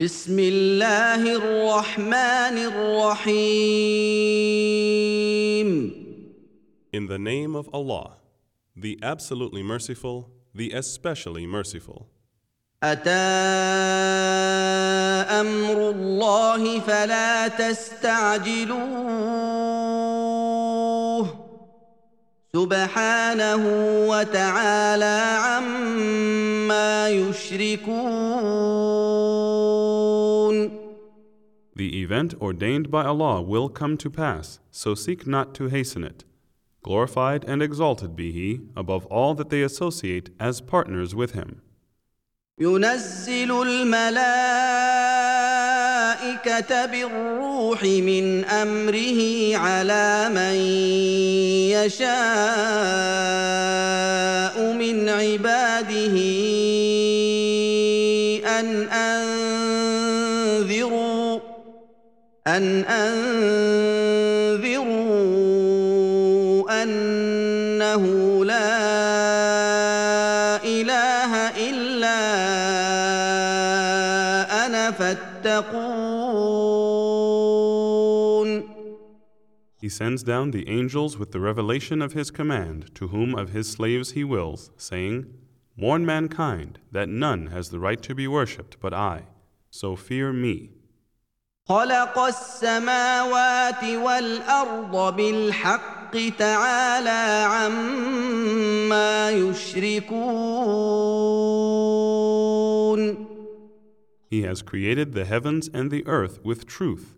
[0.00, 3.38] بسم الله الرحمن الرحيم
[6.92, 8.18] In the name of Allah,
[8.76, 12.06] the absolutely merciful, the especially merciful.
[12.82, 13.10] أتى
[15.40, 18.78] أمر الله فلا تستعجلوه
[22.52, 23.62] سبحانه
[24.08, 28.97] وتعالى عما يشركون
[31.77, 36.23] The event ordained by Allah will come to pass, so seek not to hasten it.
[36.83, 41.61] Glorified and exalted be He above all that they associate as partners with Him.
[42.59, 44.05] ينزل الملائكة
[46.85, 50.55] بالروح من أمره على من
[51.73, 53.86] يشاء
[62.47, 64.23] أن أنذروا
[66.83, 68.03] أنه
[68.45, 68.83] لا
[70.63, 71.35] إله
[71.69, 72.19] إلا
[74.65, 76.23] أنا فاتقون
[79.77, 83.69] He sends down the angels with the revelation of His command to whom of His
[83.69, 85.25] slaves He wills, saying,
[85.77, 89.23] Warn mankind that none has the right to be worshipped but I,
[89.69, 90.69] so fear me.
[91.69, 100.13] خلق السماوات والأرض بالحق تعالى عما يشركون
[104.29, 107.15] He has created the heavens and the earth with truth.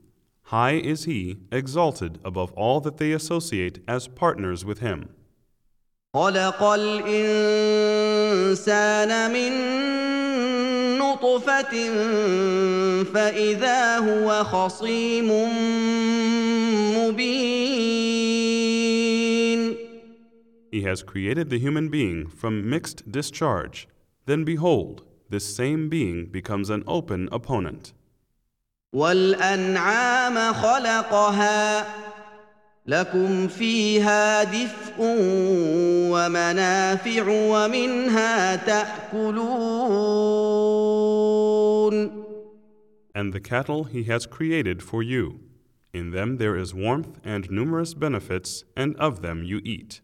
[0.50, 5.09] High is He, exalted above all that they associate as partners with Him.
[6.14, 7.72] خلق الإنسان
[9.31, 9.52] من
[11.34, 11.75] نطفة
[13.05, 15.28] فإذا هو خصيم
[16.97, 18.41] مبين
[20.73, 23.89] He has created the human being from mixed discharge.
[24.27, 27.92] Then behold, this same being becomes an open opponent.
[28.92, 31.86] والأنعام خلقها
[32.90, 34.95] لكم فيها دفء
[36.11, 39.51] ومنافع ومنها تأكلون
[43.14, 45.40] And the cattle He has created for you.
[45.92, 50.00] In them there is warmth and numerous benefits, and of them you eat.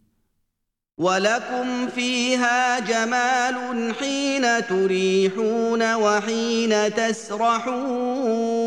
[0.98, 8.66] ولكم فيها جمال حين تريحون وحين تسرحون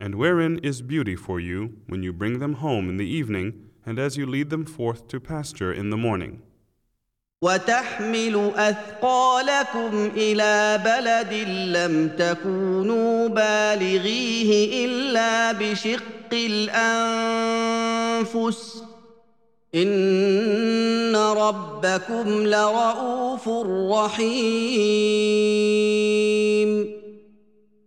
[0.00, 3.98] And wherein is beauty for you when you bring them home in the evening, and
[3.98, 6.42] as you lead them forth to pasture in the morning.
[7.42, 11.32] وتحمل اثقالكم الى بلد
[11.76, 16.02] لم تكونوا بالغيه الا بشق
[17.92, 18.82] الانفس
[19.74, 23.48] ان ربكم لرءوف
[23.92, 25.42] رحيم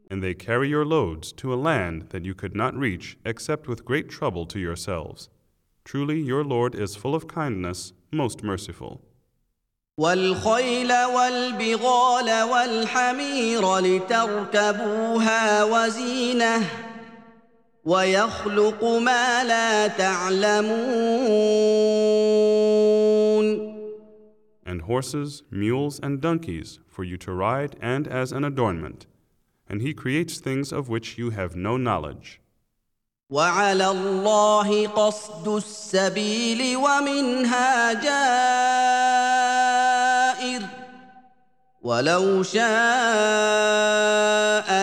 [0.10, 3.86] And they carry your loads to a land that you could not reach except with
[3.86, 5.30] great trouble to yourselves.
[5.84, 9.02] Truly, your Lord is full of kindness, most merciful.
[9.98, 16.70] والخيل والبغال والحمير لتركبوها وزينه
[17.86, 20.86] ويخلق ما لا تعلمون
[24.66, 29.06] And horses, mules, and donkeys for you to ride and as an adornment.
[29.70, 32.42] And He creates things of which you have no knowledge.
[33.30, 39.26] وعلى الله قصد السبيل ومنها جائر
[41.82, 42.66] ولو شاء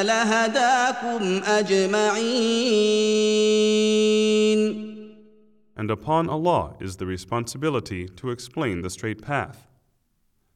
[0.03, 2.83] لهداكم اجمعين
[5.75, 9.67] And upon Allah is the responsibility to explain the straight path.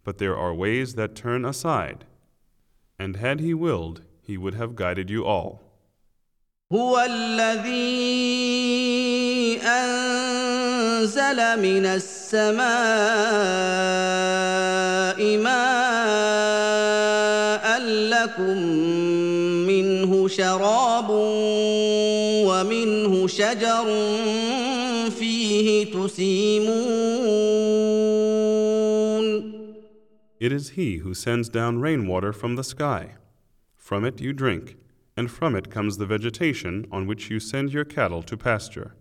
[0.05, 2.05] But there are ways that turn aside.
[2.99, 5.61] And had He willed, He would have guided you all.
[6.73, 7.77] هو الذي
[9.63, 12.67] انزل من السماء
[15.39, 16.67] ماء
[17.87, 18.59] لكم
[19.67, 21.07] منه شراب
[22.47, 23.87] ومنه شجر
[25.11, 27.07] فيه تسيمون
[30.39, 33.15] It is He who sends down rainwater from the sky.
[33.91, 34.77] From it you drink,
[35.17, 38.95] and from it comes the vegetation on which you send your cattle to pasture.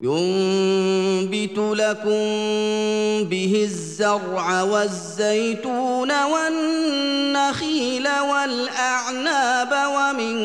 [0.00, 2.18] ينبت لكم
[3.28, 10.36] به الزرع والزيتون والنخيل والاعناب ومن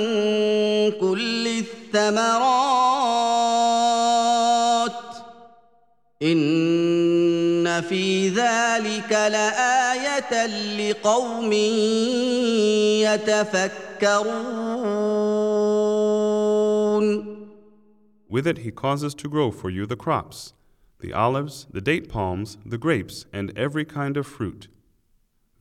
[0.92, 2.94] كل الثمرات
[6.24, 6.57] ان
[7.82, 10.46] في ذلك لايه
[10.78, 11.54] لقوم
[13.04, 14.54] يتفكرون
[18.30, 20.54] With it he causes to grow for you the crops,
[21.00, 24.68] the olives, the date palms, the grapes, and every kind of fruit.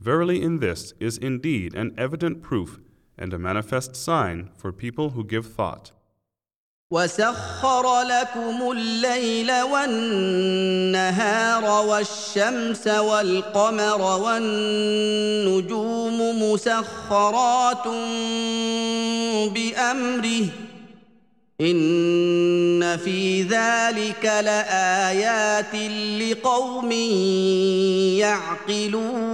[0.01, 2.81] Verily, in this is indeed an evident proof
[3.19, 5.93] and a manifest sign for people who give thought.
[6.92, 11.06] وسخر لكم الليل والنهار
[11.88, 15.72] والشمس والقمر والنجوم
[16.44, 17.88] مسخرات
[19.54, 20.46] بامره
[21.62, 25.76] ان في ذلك لايات
[26.22, 26.92] لقوم
[28.22, 29.28] يعقلون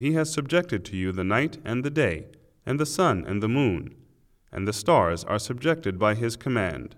[0.00, 2.26] He has subjected to you the night and the day,
[2.64, 3.96] and the sun and the moon,
[4.51, 6.95] and the stars are subjected by his command.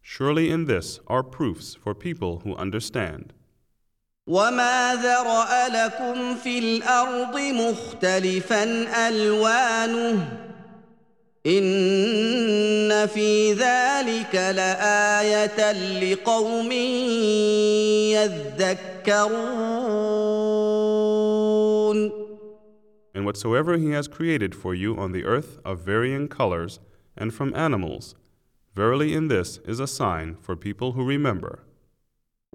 [0.00, 3.32] Surely in this are proofs for people who understand.
[4.28, 8.62] وما ذرا لكم في الارض مختلفا
[9.08, 10.46] الوانه
[11.46, 16.72] ان في ذلك لايه لقوم
[18.12, 19.66] يذكرون
[23.21, 26.79] And whatsoever he has created for you on the earth of varying colors
[27.15, 28.15] and from animals,
[28.73, 31.59] verily in this is a sign for people who remember.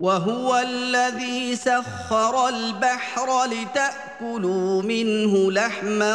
[0.00, 6.14] وهو الذي سخر البحر لتاكلوا منه لحما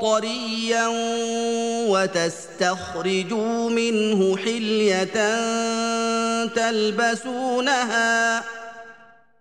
[0.00, 0.86] طريا
[1.88, 5.04] وتستخرجوا منه حليه
[6.46, 8.42] تلبسونها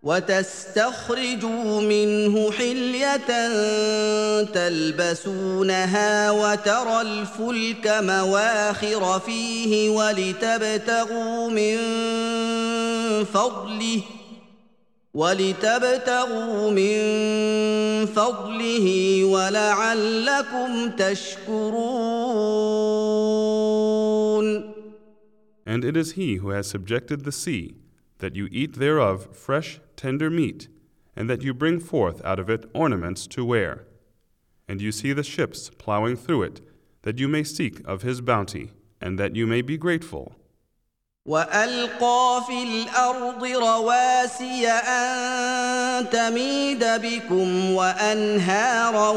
[0.03, 3.31] وتستخرجوا منه حلية
[4.43, 11.77] تلبسونها وترى الفلك مواخر فيه ولتبتغوا من
[13.25, 14.01] فضله
[15.13, 16.95] ولتبتغوا من
[18.05, 22.21] فضله ولعلكم تشكرون.
[25.67, 27.75] And it is he who has subjected the sea,
[28.20, 30.68] that you eat thereof fresh, tender meat,
[31.14, 33.84] and that you bring forth out of it ornaments to wear.
[34.68, 36.60] And you see the ships plowing through it,
[37.02, 40.36] that you may seek of his bounty, and that you may be grateful.
[41.26, 49.12] والقى في الارض رواسي ان تميد بكم وانهارا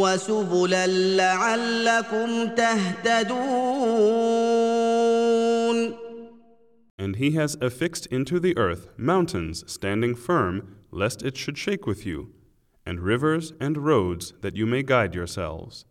[0.00, 4.06] وسبلا لعلكم تهتدون
[7.00, 12.06] And he has affixed into the earth mountains standing firm, lest it should shake with
[12.06, 12.32] you,
[12.86, 15.84] and rivers and roads that you may guide yourselves.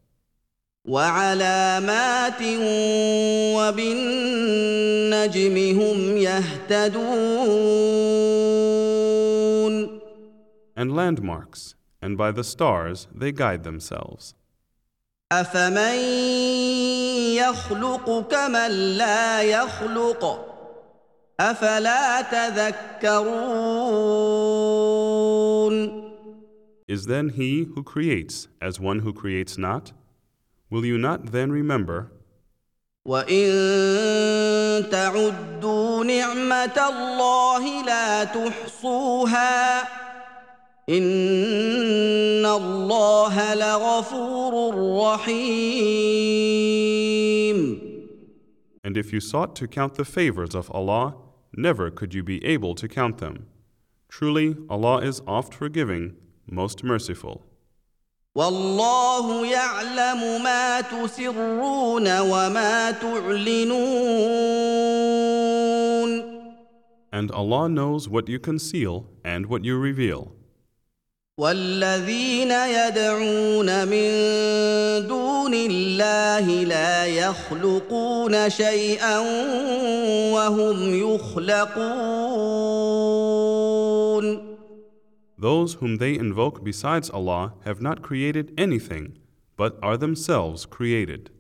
[0.88, 2.42] وعلامات
[3.56, 7.06] وبالنجم هم يهتدون
[10.77, 14.33] And landmarks, and by the stars they guide themselves.
[15.31, 15.95] افمن
[17.36, 20.49] يخلق كمن لا يخلق
[21.39, 23.36] افلا تذكرون
[26.88, 29.91] Is then he who creates as one who creates not?
[30.70, 32.12] Will you not then remember?
[33.05, 39.82] وان تعدوا نعمه الله لا تحصوها
[40.89, 44.75] ان الله لغفور
[45.15, 46.75] رحيم
[48.84, 51.15] And if you sought to count the favors of Allah,
[51.55, 53.48] never could you be able to count them.
[54.10, 56.15] Truly, Allah is oft forgiving,
[56.48, 57.44] most merciful.
[58.36, 63.86] والله يعلم ما تسرون وما تعلنون
[67.13, 70.34] And Allah knows what you conceal and what you reveal.
[71.40, 74.11] والذين يدعون من
[75.09, 79.18] دون الله لا يخلقون شيئا
[80.35, 82.20] وهم يخلقون
[85.38, 89.16] Those whom they invoke besides Allah have not created anything,
[89.56, 91.30] but are themselves created.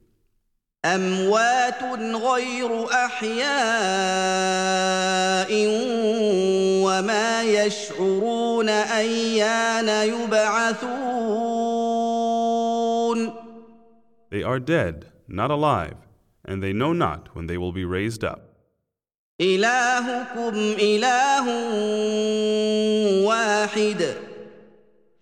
[0.84, 1.82] اموات
[2.14, 3.50] غير احياء
[6.84, 11.20] وما يشعرون ايان يبعثون
[14.30, 15.96] They are dead, not alive,
[16.44, 18.40] and they know not when they will be raised up.
[19.40, 21.46] إلهكم إله
[23.26, 24.29] واحد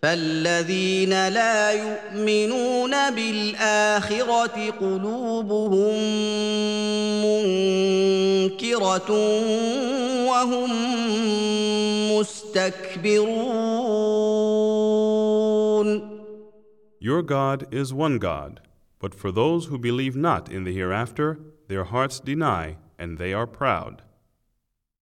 [0.02, 5.94] فالذين لا يؤمنون بالآخرة قلوبهم
[7.24, 9.10] منكرة
[10.28, 10.70] وهم
[12.12, 13.68] مستكبرون
[17.00, 18.60] Your God is one God,
[18.98, 21.38] but for those who believe not in the hereafter,
[21.68, 24.02] their hearts deny, and they are proud.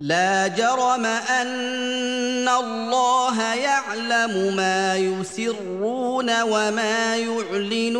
[0.00, 7.96] لا جرم ان الله يعلم ما يسرون وما يعلنون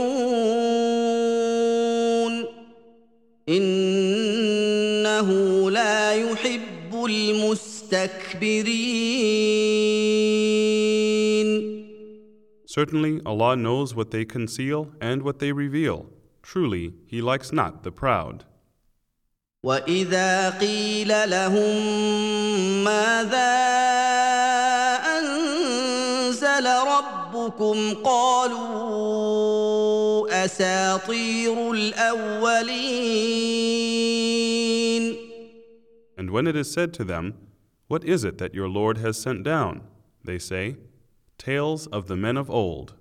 [3.48, 5.30] انه
[5.70, 8.76] لا يحب المستكبرين
[12.66, 16.04] Certainly, Allah knows what they conceal and what they reveal.
[16.42, 18.44] Truly, He likes not the proud.
[19.66, 21.74] واذا قيل لهم
[22.84, 23.54] ماذا
[25.18, 29.46] انزل ربكم قالوا
[30.44, 32.76] اساطير الاولين
[36.18, 37.34] And when it is said to them,
[37.88, 39.80] What is it that your Lord has sent down?
[40.24, 40.76] They say,
[41.38, 42.94] Tales of the men of old,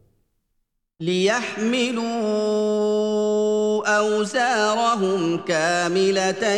[0.99, 2.55] ليحملوا
[3.85, 6.55] اوزارهم كامله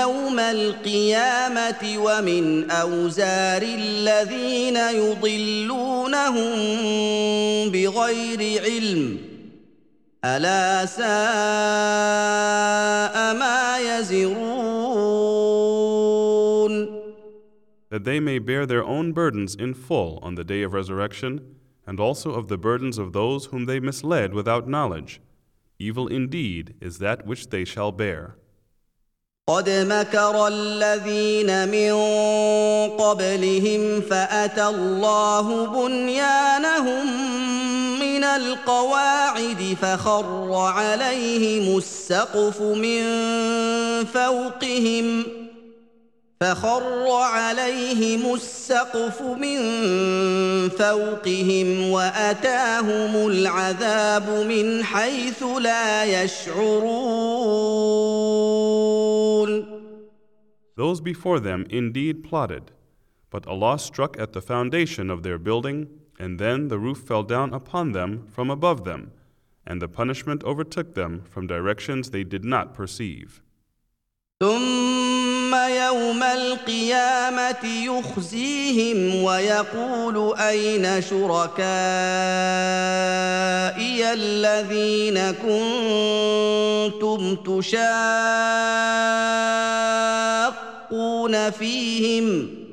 [0.00, 6.54] يوم القيامه ومن اوزار الذين يضلونهم
[7.70, 9.18] بغير علم
[10.24, 11.04] الا ساء
[13.34, 14.84] ما يزرون
[17.94, 21.54] that they may bear their own burdens in full on the day of resurrection,
[21.86, 25.20] and also of the burdens of those whom they misled without knowledge.
[25.86, 28.36] Evil indeed is that which they shall bear.
[29.48, 31.92] قد مكر الذين من
[32.96, 37.04] قبلهم فأتى الله بنيانهم
[38.00, 43.04] من القواعد فخر عليهم السقف من
[44.04, 45.24] فوقهم
[46.44, 49.58] فخر عليهم السقف من
[50.68, 57.34] فوقهم واتاهم العذاب من حيث لا يشعرون
[60.76, 62.72] Those before them indeed plotted,
[63.30, 67.54] but Allah struck at the foundation of their building, and then the roof fell down
[67.54, 69.12] upon them from above them,
[69.66, 73.40] and the punishment overtook them from directions they did not perceive.
[74.42, 75.03] ثم
[75.52, 81.64] يوم القيامة يخزيهم ويقول أين شركائي
[84.12, 87.84] الذين كنتم تشاقون
[91.50, 92.64] فيهم؟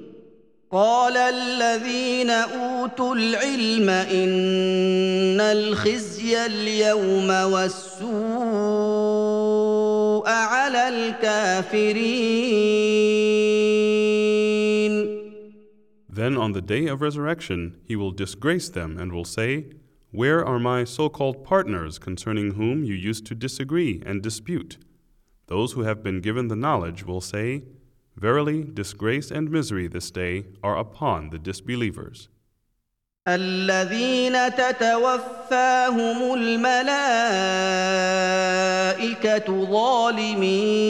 [0.71, 9.20] قال الذين أوتوا العلم إن الخزي اليوم والسوء
[10.26, 12.16] على الكافرين
[16.08, 19.66] Then on the day of resurrection, he will disgrace them and will say,
[20.12, 24.78] Where are my so called partners concerning whom you used to disagree and dispute?
[25.48, 27.64] Those who have been given the knowledge will say,
[28.16, 32.29] Verily, disgrace and misery this day are upon the disbelievers.
[33.27, 36.91] الذين تتوفاهم الملائكة
[39.71, 40.81] ظالمي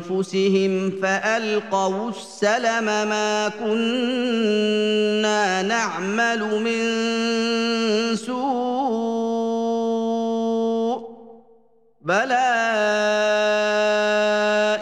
[0.00, 6.86] أنفسهم فألقوا السلم ما كنا نعمل من
[8.16, 8.70] سوء
[12.00, 12.50] بلى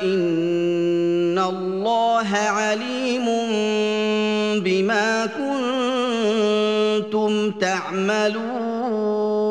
[0.03, 2.88] إن الله عليم
[7.88, 9.44] كنتم تعملون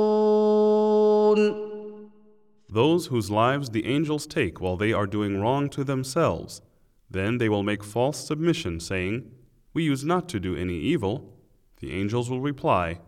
[2.68, 6.62] Those whose lives the angels take while they are doing wrong to themselves,
[7.10, 9.30] then they will make false submission, saying,
[9.74, 11.34] We use not to do any evil.
[11.80, 13.00] The angels will reply,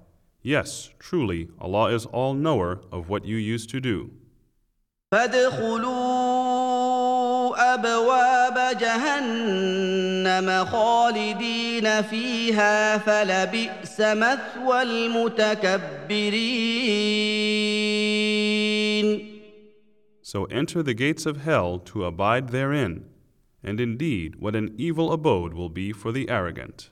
[0.42, 4.10] Yes, truly, Allah is all knower of what you used to do.
[5.14, 6.07] فادخلوا
[7.59, 15.99] ابواب جهنم خالدين فيها فلبئس مثوى المتكبرين
[20.21, 23.05] So enter the gates of hell to abide therein,
[23.63, 26.91] and indeed, what an evil abode will be for the arrogant.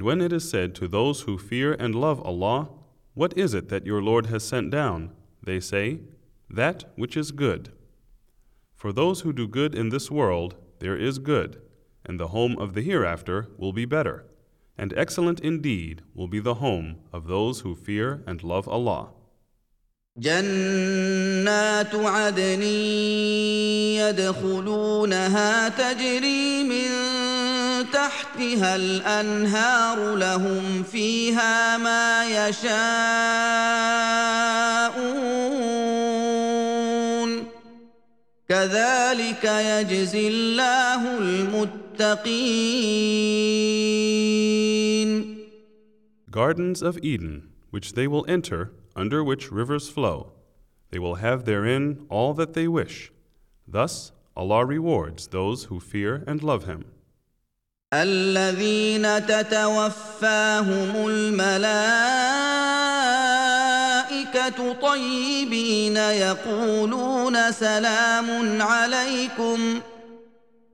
[0.00, 2.68] And when it is said to those who fear and love Allah,
[3.14, 5.12] What is it that your Lord has sent down?
[5.42, 6.00] They say,
[6.50, 7.72] That which is good.
[8.74, 11.60] For those who do good in this world, there is good,
[12.04, 14.26] and the home of the hereafter will be better.
[14.76, 19.12] And excellent indeed will be the home of those who fear and love Allah.
[20.18, 22.62] جنات عدن
[24.00, 27.09] يدخلونها تجري من
[27.92, 33.86] تحتها الانهار لهم فيها ما يشاءون
[38.48, 42.66] كذلك يجزي الله المتقين
[46.30, 50.32] Gardens of Eden, which they will enter, under which rivers flow.
[50.90, 53.10] They will have therein all that they wish.
[53.66, 56.84] Thus, Allah rewards those who fear and love Him.
[57.93, 61.51] الذين تتوفاهم الملائكة
[64.81, 69.79] طيبين يقولون سلام عليكم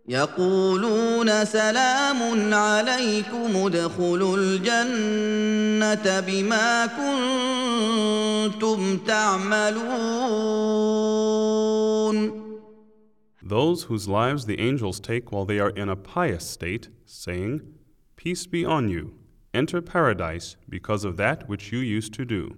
[0.07, 6.85] يقولون سلام عليكم ادخلوا الجنة بما
[8.45, 9.77] كنتم تعملون.
[13.46, 17.62] Those whose lives the angels take while they are in a pious state, saying,
[18.16, 19.14] Peace be on you,
[19.52, 22.56] enter paradise because of that which you used to do.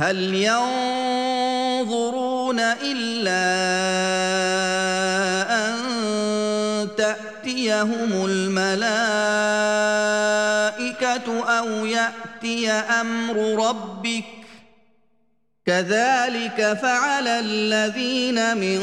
[0.00, 3.44] هل ينظرون إلا
[5.50, 5.74] أن
[6.96, 8.88] تأتيهم الملائكة
[11.58, 14.24] أو يأتي أمر ربك
[15.65, 18.79] كذلك فعل الذين من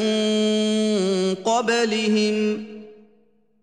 [1.44, 2.64] قبلهم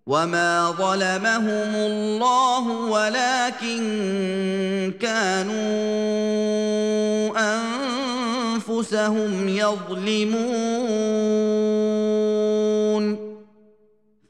[0.07, 3.83] وما ظلمهم الله ولكن
[4.99, 5.57] كانوا
[8.53, 10.97] انفسهم يظلمون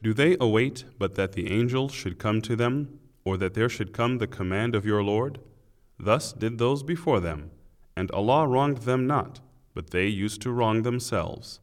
[0.02, 3.92] Do they await but that the angels should come to them, or that there should
[3.92, 5.40] come the command of your Lord?
[6.00, 7.52] Thus did those before them.
[7.97, 9.41] And Allah wronged them not,
[9.75, 11.61] but they used to wrong themselves.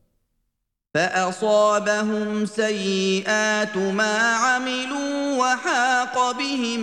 [0.93, 6.79] فأصابهم سيئات ما عملوا وحاق بهم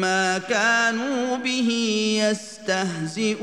[0.00, 1.70] ما كانوا به
[2.22, 3.40] يستهزئون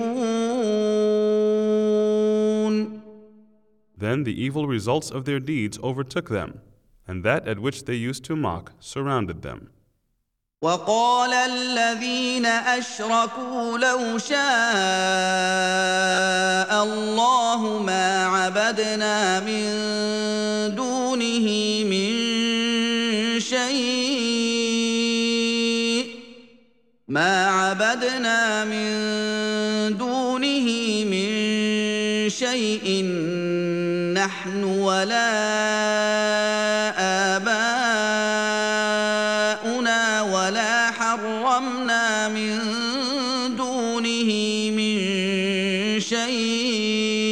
[3.99, 6.61] Then the evil results of their deeds overtook them,
[7.07, 9.71] and that at which they used to mock surrounded them.
[10.62, 14.38] وقال الذين أشركوا لو شاء
[16.82, 19.64] الله ما عبدنا من
[20.74, 21.46] دونه
[21.84, 22.10] من
[23.40, 24.52] شيء.
[27.08, 31.28] ما عبدنا من دونه من
[32.30, 33.04] شيء.
[34.14, 36.31] نحن ولا
[42.30, 42.58] من
[43.56, 44.30] دونه
[44.70, 45.00] من
[46.00, 47.22] شيء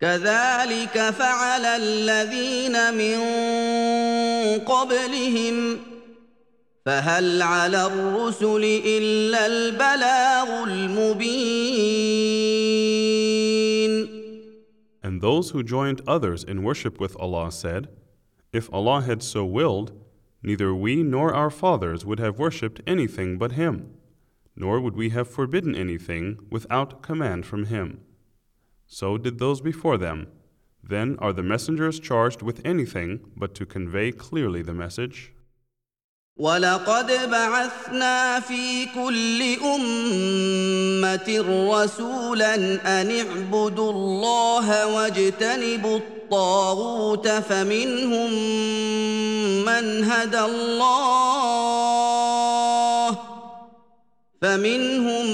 [0.00, 3.18] كذلك فعل الذين من
[4.58, 5.78] قبلهم
[6.86, 12.08] فهل على الرسل الا البلاغ المبين
[15.02, 17.88] And those who joined others in worship with Allah said,
[18.52, 19.92] If Allah had so willed,
[20.42, 23.94] neither we nor our fathers would have worshipped anything but Him,
[24.56, 28.00] nor would we have forbidden anything without command from Him.
[28.86, 30.28] So did those before them.
[30.82, 35.32] Then are the messengers charged with anything but to convey clearly the message?
[36.38, 42.54] ولقد بعثنا في كل أمة رسولا
[43.00, 48.30] أن اعبدوا الله واجتنبوا الطاغوت فمنهم
[49.64, 51.48] من هدى الله
[54.42, 55.26] فمنهم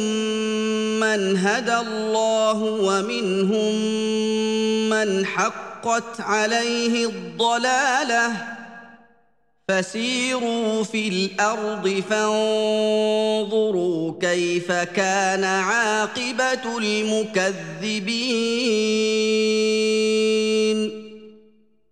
[1.00, 3.74] من هدى الله ومنهم
[4.90, 8.63] من حقت عليه الضلاله
[9.69, 13.49] فسيروا في الارض فانظروا
[14.19, 18.29] كيف كان عاقبه المكذبين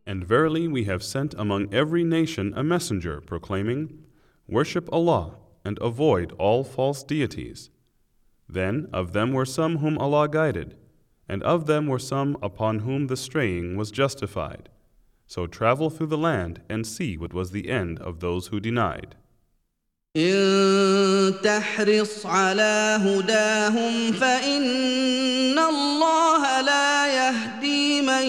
[0.08, 4.06] And verily we have sent among every nation a messenger proclaiming,
[4.48, 5.36] Worship Allah
[5.66, 7.70] and avoid all false deities.
[8.50, 10.78] Then of them were some whom Allah guided,
[11.28, 14.70] and of them were some upon whom the straying was justified.
[15.32, 19.16] So travel through the land and see what was the end of those who denied.
[20.18, 28.24] ان تحرص على هداهم فان الله لا يهدي من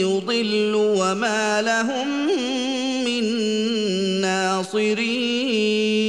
[0.00, 2.26] يضل وما لهم
[3.04, 3.24] من
[4.20, 6.06] ناصرين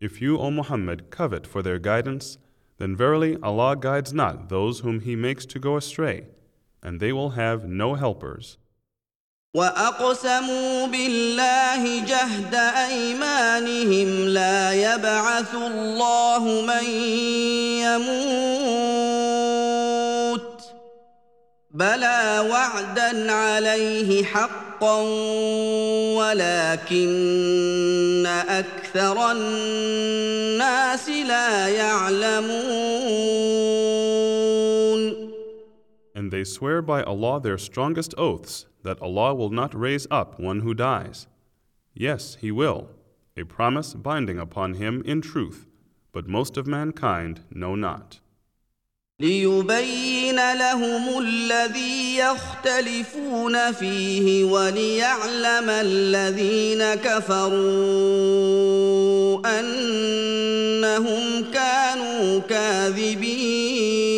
[0.00, 2.38] If you, O Muhammad, covet for their guidance,
[2.78, 6.26] then verily Allah guides not those whom He makes to go astray,
[6.83, 8.57] And they will have no helpers.
[9.55, 12.55] واقسموا بالله جهد
[12.89, 16.83] ايمانهم لا يبعث الله من
[17.85, 18.21] يموت
[21.71, 25.01] بلى وعدا عليه حقا
[26.17, 27.13] ولكن
[28.49, 33.82] أكثر الناس لا يعلمون
[36.42, 40.74] they swear by Allah their strongest oaths that Allah will not raise up one who
[40.74, 41.26] dies.
[41.94, 42.88] Yes, He will,
[43.36, 45.66] a promise binding upon him in truth,
[46.12, 48.20] but most of mankind know not.
[49.20, 57.48] ليبين لهم الذي يختلفون فيه وليعلم الذين كفروا
[59.60, 64.11] انهم كانوا كاذبين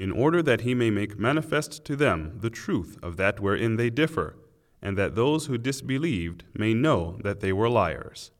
[0.00, 3.90] in order that he may make manifest to them the truth of that wherein they
[3.90, 4.36] differ,
[4.82, 8.30] and that those who disbelieved may know that they were liars.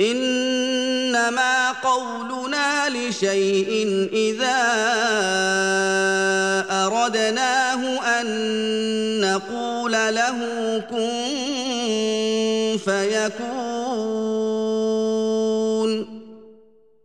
[0.00, 3.70] انما قولنا لشيء
[4.12, 4.62] اذا
[6.70, 8.26] اردناه ان
[9.20, 10.38] نقول له
[10.90, 13.69] كن فيكون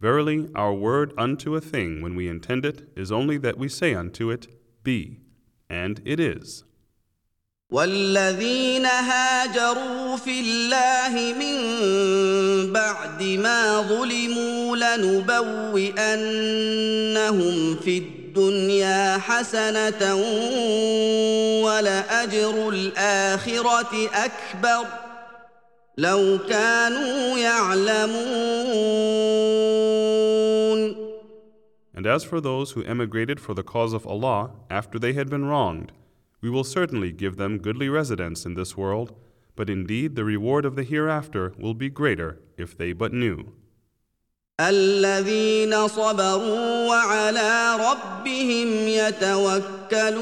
[0.02, 3.94] Verily, our word unto a thing when we intend it is only that we say
[3.94, 4.48] unto it,
[4.84, 5.20] Be,
[5.70, 6.64] and it is.
[7.72, 11.58] والذين هاجروا في الله من
[12.74, 16.16] بعد ما ظلموا لنبوئنهم
[17.76, 20.16] في الدنيا حسنه
[21.64, 24.86] ولاجر الاخره اكبر
[25.98, 28.62] لو كانوا يعلمون
[31.94, 35.46] And as for those who emigrated for the cause of Allah after they had been
[35.46, 35.92] wronged,
[36.42, 39.14] we will certainly give them goodly residence in this world,
[39.56, 43.54] but indeed the reward of the hereafter will be greater if they but knew.
[44.60, 50.22] الذين صبروا وعلى ربهم يتوكلون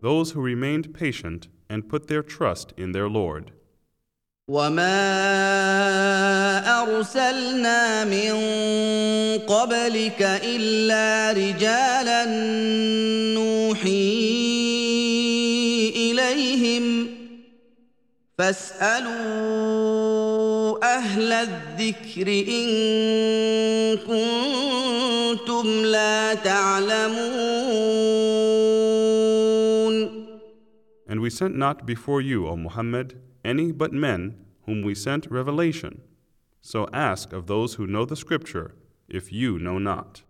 [0.00, 3.52] Those who remained patient and put their trust in their Lord.
[4.48, 4.98] وما
[6.82, 8.32] ارسلنا من
[9.38, 12.24] قبلك الا رجالا
[13.34, 14.18] نوحي
[15.96, 17.08] اليهم
[18.38, 19.58] فاسالوا
[20.96, 22.68] اهل الذكر ان
[23.96, 27.41] كنتم لا تعلمون
[31.22, 36.02] we sent not before you, O Muhammad, any but men whom we sent revelation.
[36.60, 38.74] So ask of those who know the scripture
[39.08, 40.22] if you know not.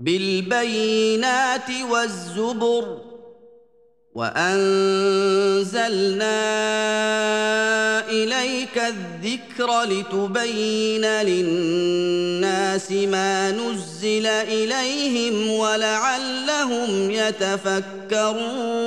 [0.00, 3.11] بالبينات والزبر
[4.14, 5.78] وانزلنا
[8.10, 18.78] اليك الذكر لتبين للناس ما نزل اليهم ولعلهم يتفكرون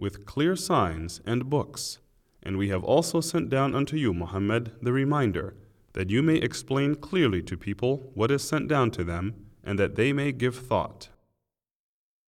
[0.00, 1.98] With clear signs and books.
[2.40, 5.54] And we have also sent down unto you, Muhammad, the reminder,
[5.94, 9.34] that you may explain clearly to people what is sent down to them,
[9.64, 11.08] and that they may give thought.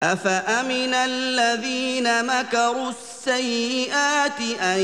[0.03, 4.79] افامن الذين مكروا السيئات ان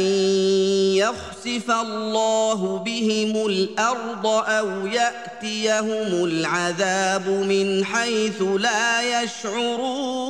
[0.95, 10.21] يخسف الله بهم الأرض أو ياتيهم العذاب من حيث لا يشعرون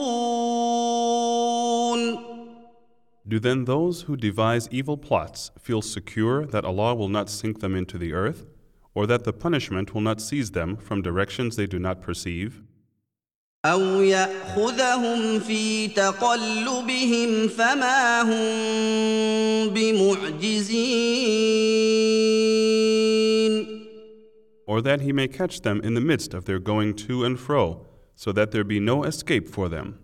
[3.28, 7.76] Do then those who devise evil plots feel secure that Allah will not sink them
[7.76, 8.46] into the earth,
[8.94, 12.62] or that the punishment will not seize them from directions they do not perceive?
[13.66, 21.27] أو يأخذهم في تقلبهم فما هم بمعجزين
[24.69, 27.87] Or that he may catch them in the midst of their going to and fro,
[28.16, 30.01] so that there be no escape for them?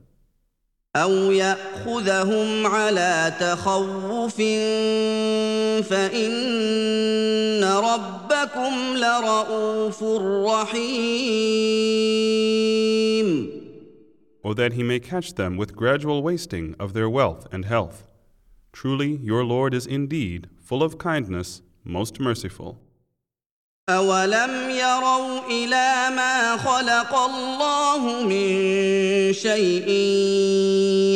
[0.96, 4.36] أو يأخذهم على تخوف
[5.88, 10.02] فإن ربكم لرؤوف
[10.52, 11.62] رحيم
[14.44, 18.08] Or that he may catch them with gradual wasting of their wealth and health?
[18.72, 22.80] Truly, your Lord is indeed full of kindness, most merciful.
[23.89, 28.47] أولم يروا إلى ما خلق الله من
[29.33, 29.89] شيء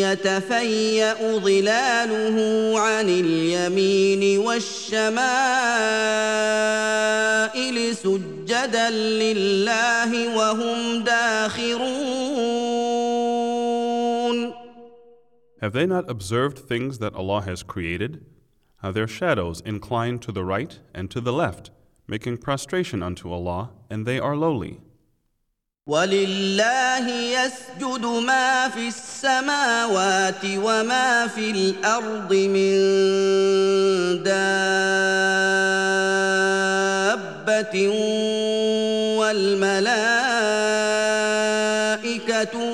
[0.07, 2.37] يتفيأ ظلاله
[2.79, 5.11] عن اليمين والشمائل
[7.95, 11.91] سجدا لله وهم داخرون
[15.61, 18.23] Have they not observed things that Allah has created?
[18.77, 21.69] How their shadows incline to the right and to the left,
[22.11, 24.77] making prostration unto Allah, and they are lowly.
[25.87, 32.77] ولله يسجد ما في السماوات وما في الأرض من
[34.23, 35.07] دابة
[39.19, 39.81] والملائكة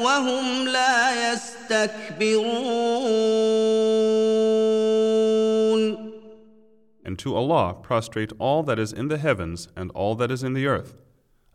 [0.03, 3.36] وهم لا يستكبرون
[7.26, 10.66] to Allah prostrate all that is in the heavens and all that is in the
[10.66, 10.94] earth,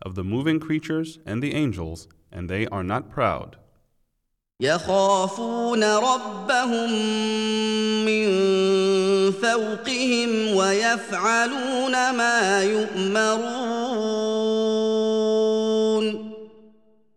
[0.02, 3.56] of the moving creatures and the angels, and they are not proud.
[4.60, 6.90] يخافون ربهم
[8.04, 8.28] من
[9.32, 13.98] فوقهم ويفعلون ما يؤمرون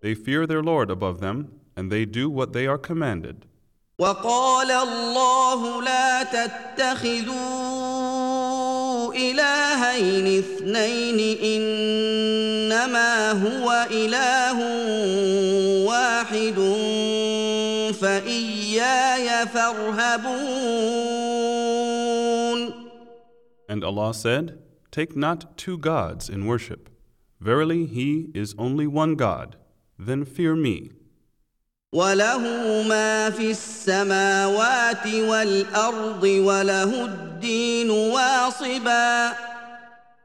[0.01, 3.45] They fear their Lord above them, and they do what they are commanded.
[3.99, 7.91] وقال الله لا تتخذوا
[9.16, 14.58] الهين اثنين انما هو اله
[15.86, 16.58] واحد
[18.00, 21.06] فاياي فارهبون
[23.68, 24.58] And Allah said,
[24.92, 26.88] Take not two gods in worship.
[27.40, 29.56] Verily, He is only one God.
[29.98, 30.92] Then fear me.
[31.95, 32.43] وله
[32.87, 39.33] ما في السماوات والارض وله الدين واصبا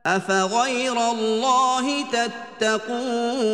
[0.07, 3.47] افغير الله تتقون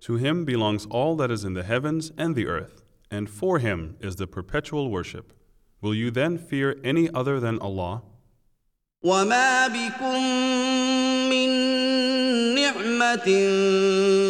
[0.00, 3.96] To Him belongs all that is in the heavens and the earth, and for Him
[4.00, 5.32] is the perpetual worship.
[5.80, 8.02] Will you then fear any other than Allah?
[9.04, 10.22] وما بكم
[11.30, 11.48] من
[12.96, 13.28] نعمه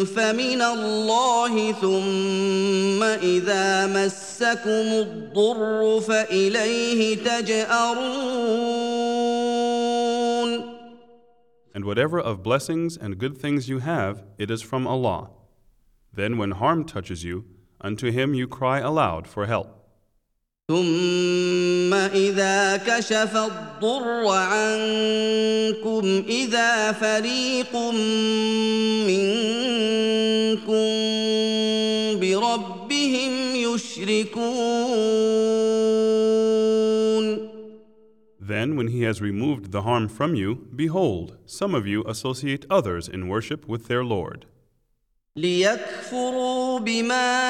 [0.03, 8.23] فمن الله ثم اذا مسكم الضر فاليه تجارون
[11.75, 15.31] And whatever of blessings and good things you have, it is from Allah.
[16.13, 17.45] Then when harm touches you,
[17.81, 19.76] unto Him you cry aloud for help.
[20.70, 27.76] ثم اذا كشف الضر عنكم اذا فريق
[29.08, 30.88] منكم
[32.20, 34.68] بربهم يشركون
[38.40, 43.08] Then, when He has removed the harm from you, behold, some of you associate others
[43.08, 44.44] in worship with their Lord.
[45.36, 47.48] ليكفروا بما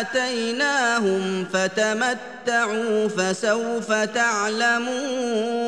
[0.00, 5.58] اتيناهم فتمتعوا فسوف تعلمون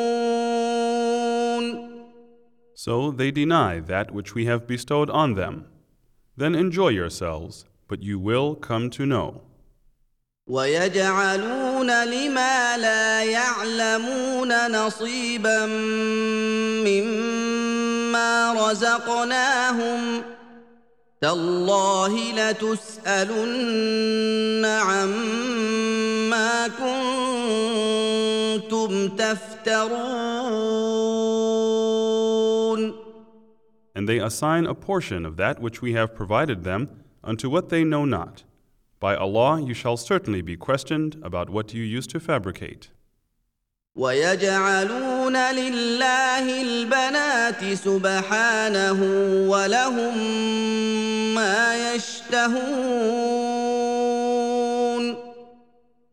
[2.74, 5.66] So they deny that which we have bestowed on them.
[6.40, 9.42] Then enjoy yourselves, but you will come to know.
[10.46, 15.66] ويجعلون لما لا يعلمون نصيبا
[16.86, 20.22] مما رزقناهم
[21.21, 23.86] تالله لتسالن
[24.65, 26.67] عما
[28.67, 29.95] كنتم تفترون
[33.97, 36.89] And they assign a portion of that which we have provided them
[37.23, 38.43] unto what they know not.
[38.99, 42.89] By Allah, you shall certainly be questioned about what you used to fabricate.
[43.95, 48.99] ويجعلون لله البنات سبحانه
[49.49, 50.17] ولهم
[51.36, 53.45] ما يشتهون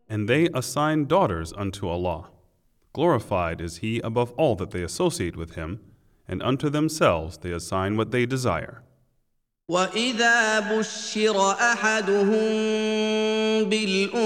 [0.09, 2.29] And they assign daughters unto Allah.
[2.93, 5.79] Glorified is he above all that they associate with him,
[6.27, 8.83] and unto themselves they assign what they desire.
[9.68, 12.48] واذا بشر احدهم
[13.68, 14.24] بالانثى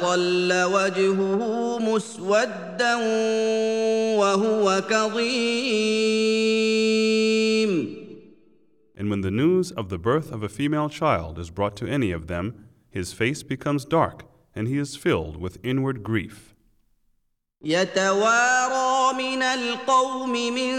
[0.00, 2.94] ظل وجهه مسودا
[4.16, 5.80] وهو كظيم
[8.96, 12.12] And when the news of the birth of a female child is brought to any
[12.12, 16.54] of them, his face becomes dark, and he is filled with inward grief.
[17.64, 20.72] يتوارى من القوم من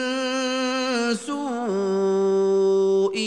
[1.16, 1.41] سوء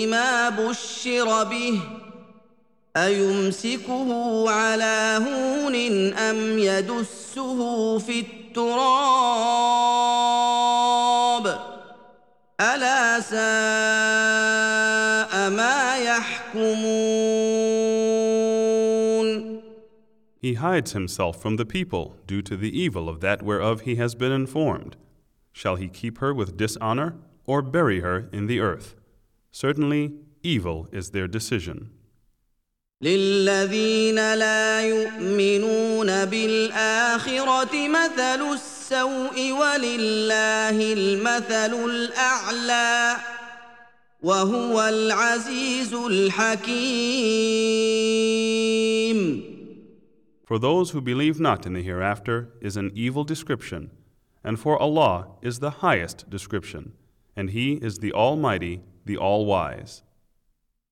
[0.06, 1.80] ما بشر به
[2.96, 5.74] ايمسكه على هون
[6.14, 8.74] ام يدسه في التراب
[12.60, 13.34] الا ساء
[15.50, 17.34] ما يحكمون
[20.40, 24.14] He hides himself from the people due to the evil of that whereof he has
[24.14, 24.94] been informed.
[25.52, 27.14] Shall he keep her with dishonor,
[27.46, 28.94] or bury her in the earth?
[29.53, 31.89] Certainly, evil is their decision.
[33.01, 43.17] للذين لا يؤمنون بالآخرة مثل السوء ولله المثل الأعلى
[44.21, 47.49] وهو العزيز الحكيم
[50.45, 53.91] For those who believe not in the hereafter is an evil description,
[54.43, 56.93] and for Allah is the highest description,
[57.35, 60.02] and He is the Almighty, the All Wise.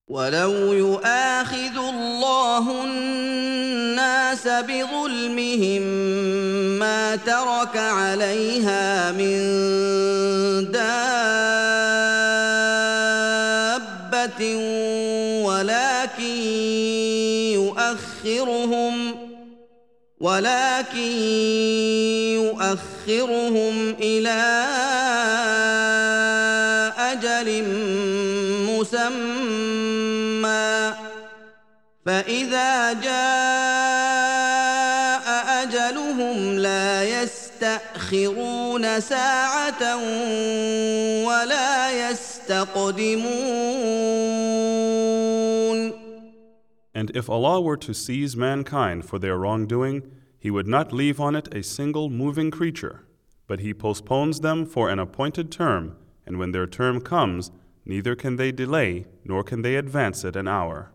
[0.09, 5.83] ولو يؤاخذ الله الناس بظلمهم
[6.79, 9.39] ما ترك عليها من
[10.73, 11.23] دابة
[15.45, 16.43] ولكن
[17.57, 19.15] يؤخرهم
[20.21, 21.13] ولكن
[22.39, 24.43] يؤخرهم إلى
[32.08, 34.28] فإذا جاء
[35.64, 39.98] أجلهم لا يستأخرون ساعة
[41.28, 43.28] ولا يستقدمون
[46.96, 50.02] And if Allah were to seize mankind for their wrongdoing,
[50.40, 53.04] He would not leave on it a single moving creature,
[53.48, 57.52] but He postpones them for an appointed term, and when their term comes,
[57.86, 60.92] neither can they delay nor can they advance it an hour.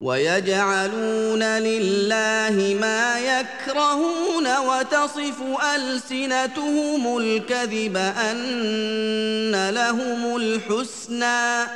[0.00, 5.42] ويجعلون لله ما يكرهون وتصف
[5.76, 11.66] ألسنتهم الكذب أن لهم الحسنى.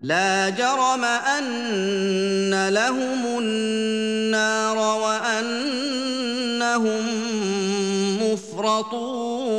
[0.00, 5.96] لا جرم أن لهم النار وأنهم
[8.22, 9.56] مفرطون.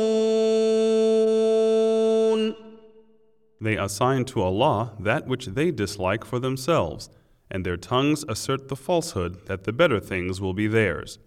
[3.60, 7.10] They assign to Allah that which they dislike for themselves,
[7.49, 11.19] and their tongues assert the falsehood that the better things will be theirs.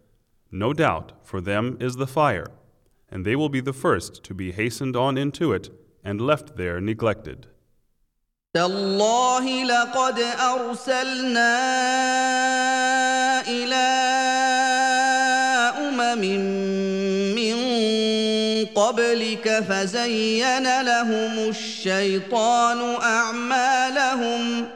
[0.50, 2.48] No doubt, for them is the fire,
[3.10, 5.70] and they will be the first to be hastened on into it
[6.04, 7.46] and left there neglected.
[8.56, 11.52] تالله لقد أرسلنا
[13.48, 13.86] إلى
[15.78, 16.22] أمم
[17.36, 17.56] من
[18.64, 24.68] قبلك فزين لهم الشيطان أعمالهم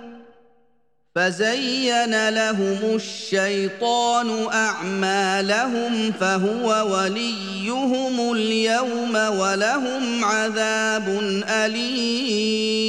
[1.14, 11.08] فزين لهم الشيطان أعمالهم فهو وليهم اليوم ولهم عذاب
[11.48, 12.80] أليم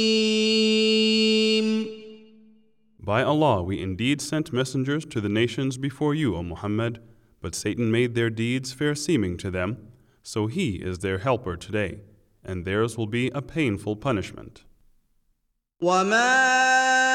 [3.04, 7.00] By Allah, we indeed sent messengers to the nations before you, O Muhammad,
[7.40, 9.88] but Satan made their deeds fair seeming to them,
[10.22, 11.98] so he is their helper today,
[12.44, 14.62] and theirs will be a painful punishment.
[15.82, 17.05] وما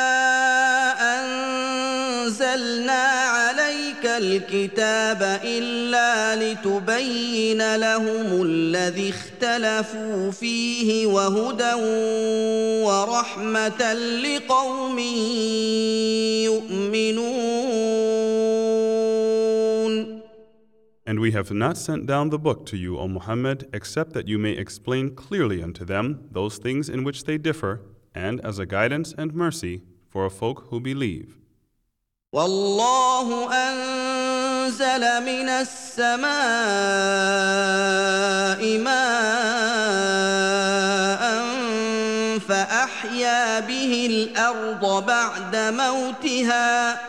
[2.32, 3.04] أنزلنا
[3.38, 11.74] عليك الكتاب إلا لتبين لهم الذي اختلفوا فيه وهدى
[12.88, 15.00] ورحمة لقوم
[16.50, 17.38] يؤمنون
[21.10, 24.38] And we have not sent down the book to you, O Muhammad, except that you
[24.38, 27.80] may explain clearly unto them those things in which they differ,
[28.13, 31.38] and as a guidance and mercy for a folk who believe.
[32.33, 36.33] والله أنزل من السماء
[38.79, 39.93] ماء
[42.39, 47.01] فأحيا به الأرض بعد موتها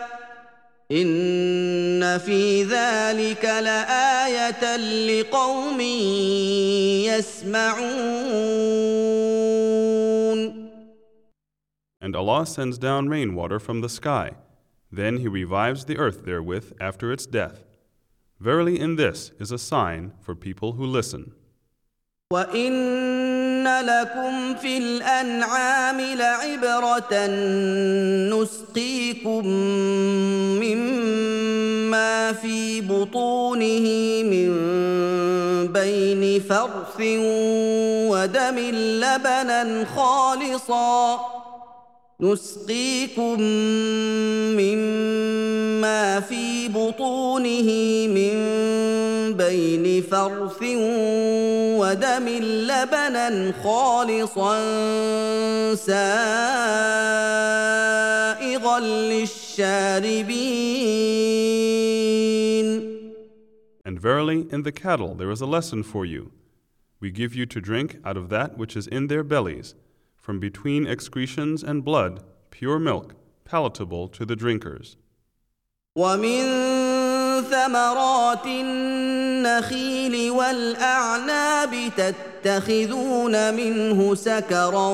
[0.92, 5.80] إن في ذلك لآية لقوم
[7.08, 8.04] يسمعون
[12.02, 14.32] And Allah sends down rainwater from the sky.
[14.93, 17.63] Then He revives the earth therewith after its death.
[18.39, 21.33] Verily, in this is a sign for people who listen.
[22.33, 27.27] وان لكم في الانعام لعبره
[28.29, 29.47] نسقيكم
[30.61, 33.87] مما في بطونه
[34.23, 34.49] من
[35.73, 37.01] بين فرث
[38.09, 38.59] ودم
[39.01, 41.19] لبنا خالصا
[42.20, 43.40] نسقيكم
[44.54, 47.68] مما في بطونه
[48.08, 48.34] من
[49.34, 50.62] بين فرث
[51.80, 52.28] ودم
[52.68, 54.54] لبنا خالصا
[55.74, 56.00] سائغا
[58.80, 59.74] للشاربين
[63.86, 66.30] And verily, in the cattle there is a lesson for you.
[67.00, 69.74] We give you to drink out of that which is in their bellies,
[70.24, 72.14] from between excretions and blood,
[72.50, 73.14] pure milk,
[73.44, 74.96] palatable to the drinkers.
[75.96, 76.42] ومن
[77.50, 84.88] ثمرات النخيل والاعناب تتخذون منه سكرا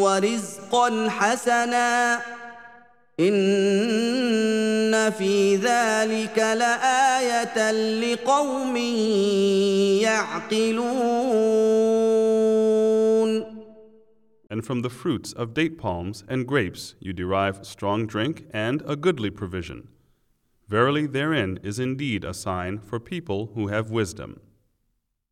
[0.00, 2.20] ورزقا حسنا
[3.20, 8.76] ان في ذلك لايه لقوم
[10.06, 11.70] يعقلون
[14.49, 18.95] And from the fruits of date palms and grapes you derive strong drink and a
[18.95, 19.87] goodly provision.
[20.67, 24.39] Verily, therein is indeed a sign for people who have wisdom.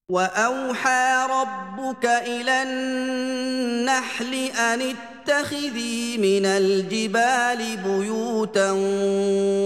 [0.10, 8.72] واوحى ربك الى النحل ان اتخذي من الجبال بيوتا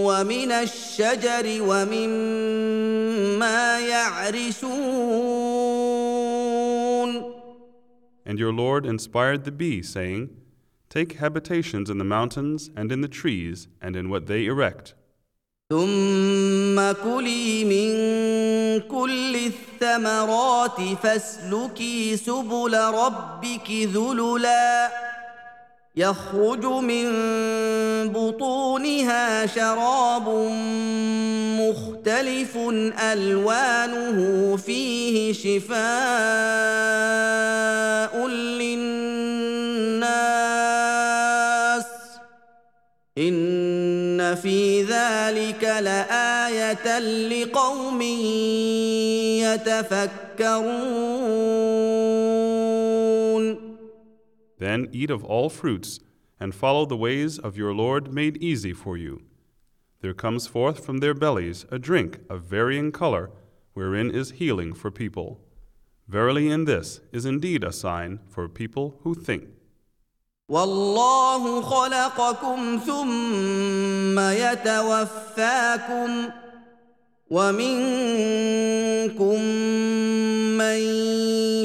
[0.05, 3.09] ومن الشجر ومما
[3.79, 5.80] يعرشون
[8.24, 10.30] And your Lord inspired the bee, saying,
[10.88, 14.94] Take habitations in the mountains and in the trees and in what they erect.
[15.72, 17.92] ثم كلي من
[18.80, 24.92] كل الثمرات فاسلكي سبل ربك ذللا
[25.96, 27.08] يخرج من
[28.08, 30.28] بطونها شراب
[31.60, 32.56] مختلف
[33.12, 36.82] الوانه فيه شفاء
[44.35, 48.01] في ذلك لايه لقوم
[49.41, 50.87] يتفكرون
[54.59, 55.99] Then eat of all fruits
[56.39, 59.21] and follow the ways of your Lord made easy for you.
[60.01, 63.29] There comes forth from their bellies a drink of varying color,
[63.73, 65.39] wherein is healing for people.
[66.07, 69.49] Verily, in this is indeed a sign for people who think.
[70.48, 76.28] والله خلقكم ثم يتوفاكم
[77.30, 79.40] ومنكم
[80.58, 80.78] من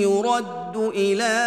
[0.01, 1.37] يرد إلى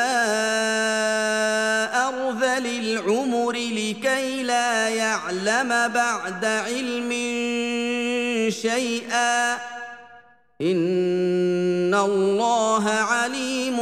[1.94, 7.10] ارذل العمر لكي لا يعلم بعد علم
[8.50, 9.54] شيئا.
[10.60, 13.78] إن الله عليم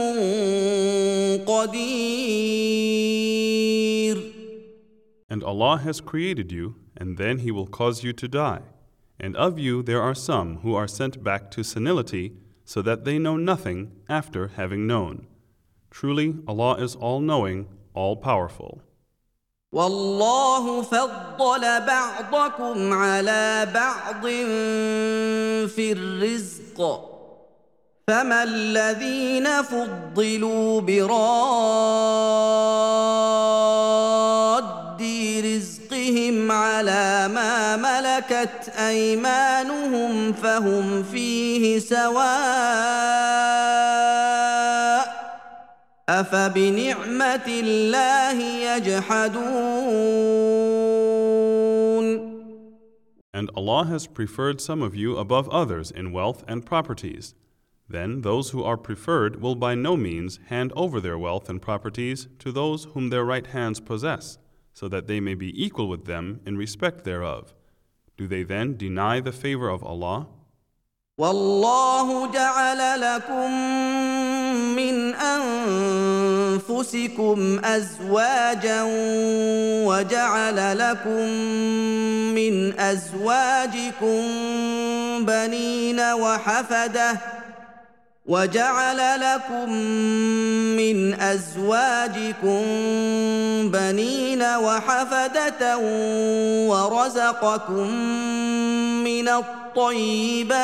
[1.47, 2.28] قدير.
[5.38, 8.62] And Allah has created you, and then He will cause you to die.
[9.20, 12.34] And of you there are some who are sent back to senility,
[12.66, 15.28] so that they know nothing after having known.
[15.92, 18.82] Truly, Allah is all knowing, all powerful.
[19.74, 24.22] والله فضل بعضكم على بعض
[25.68, 27.10] في الرزق
[28.08, 32.24] فما الذين فضلوا براد
[36.08, 42.14] رزقهم على ما ملكت ايمانهم فهم فيه سواء
[46.10, 49.74] افبنعمه الله يجحدون
[53.36, 57.34] And Allah has preferred some of you above others in wealth and properties.
[57.90, 62.28] Then those who are preferred will by no means hand over their wealth and properties
[62.40, 64.38] to those whom their right hands possess,
[64.78, 67.54] so that they may be equal with them in respect thereof.
[68.18, 70.28] Do they then deny the favor of Allah?
[71.18, 73.52] والله جعل لكم
[74.76, 75.16] من
[76.56, 78.84] انفسكم ازواجا
[79.86, 81.28] وجعل لكم
[82.36, 84.22] من ازواجكم
[85.26, 87.37] بنين وحفده
[88.29, 89.73] وجعل لكم
[90.77, 92.63] من أزواجكم
[93.71, 95.79] بنين وحفدة
[96.69, 97.91] ورزقكم
[99.05, 100.59] من الطيبات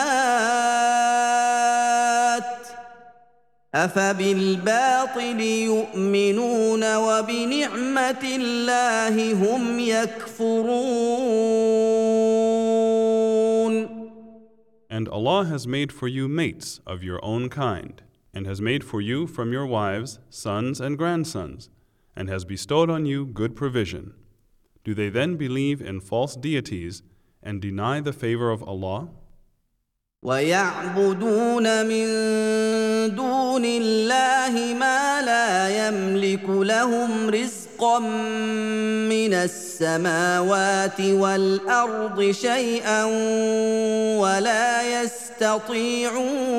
[3.75, 11.45] أفبالباطل يؤمنون وبنعمة الله هم يكفرون
[14.94, 18.02] And Allah has made for you mates of your own kind,
[18.34, 21.70] and has made for you from your wives sons and grandsons,
[22.16, 24.14] and has bestowed on you good provision.
[24.84, 27.04] Do they then believe in false deities
[27.44, 29.10] and deny the favor of Allah?
[30.24, 32.06] ويعبدون من
[33.16, 37.63] دون الله ما لا يملك لهم رزقا
[39.10, 43.06] من السماوات والارض شيئا
[44.20, 46.50] ولا يستطيعون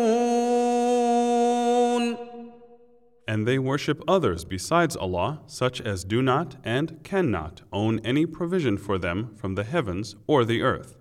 [3.29, 8.77] And they worship others besides Allah, such as do not and cannot own any provision
[8.77, 10.97] for them from the heavens or the earth.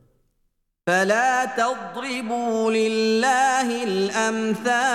[0.88, 4.90] فلا تضربوا لله الامثال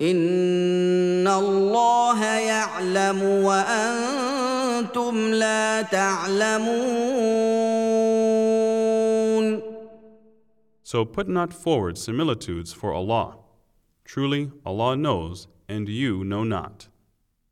[0.00, 6.78] ان الله يعلم وأنتم لا تعلمون
[10.84, 13.36] So put not forward similitudes for Allah.
[14.04, 16.88] Truly, Allah knows, and you know not.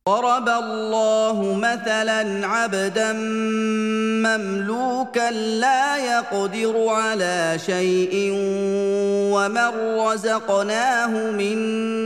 [0.09, 3.13] ضرب الله مثلا عبدا
[4.23, 8.31] مملوكا لا يقدر على شيء
[9.35, 12.06] ومن رزقناه منا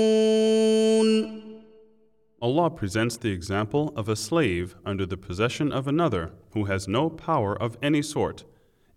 [2.41, 7.07] Allah presents the example of a slave under the possession of another who has no
[7.07, 8.45] power of any sort,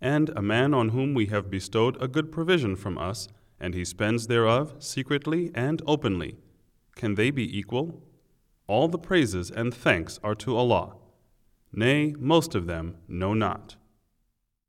[0.01, 3.27] and a man on whom we have bestowed a good provision from us,
[3.59, 6.37] and he spends thereof secretly and openly.
[6.95, 8.01] Can they be equal?
[8.65, 10.95] All the praises and thanks are to Allah.
[11.71, 13.75] Nay, most of them know not.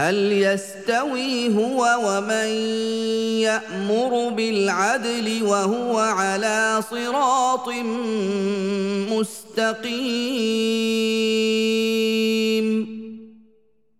[0.00, 2.48] هل يستوي هو ومن
[3.40, 7.68] يامر بالعدل وهو على صراط
[9.10, 10.56] مستقيم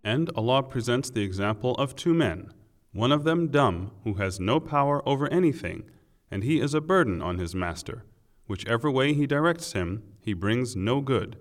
[0.05, 2.53] And Allah presents the example of two men,
[2.93, 5.83] one of them dumb, who has no power over anything,
[6.31, 8.05] and he is a burden on his master.
[8.47, 11.39] Whichever way he directs him, he brings no good.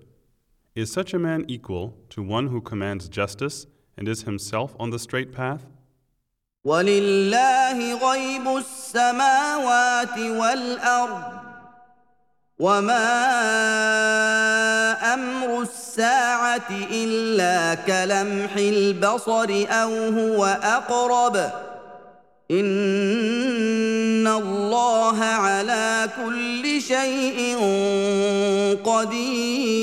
[0.73, 3.67] Is such a man equal to one who commands justice
[4.00, 5.62] and is himself on the straight path?
[6.64, 11.22] ولله غيب السماوات والارض
[12.58, 13.08] وما
[15.14, 21.36] أمر الساعة الا كلمح البصر أو هو اقرب
[22.50, 27.56] ان الله على كل شيء
[28.84, 29.79] قدير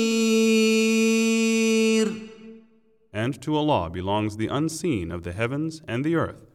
[3.27, 6.45] And to Allah belongs the unseen of the heavens and the earth,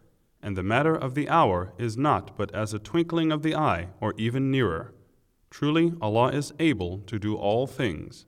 [0.42, 3.88] and the matter of the hour is not but as a twinkling of the eye
[4.00, 4.94] or even nearer.
[5.50, 8.26] Truly, Allah is able to do all things.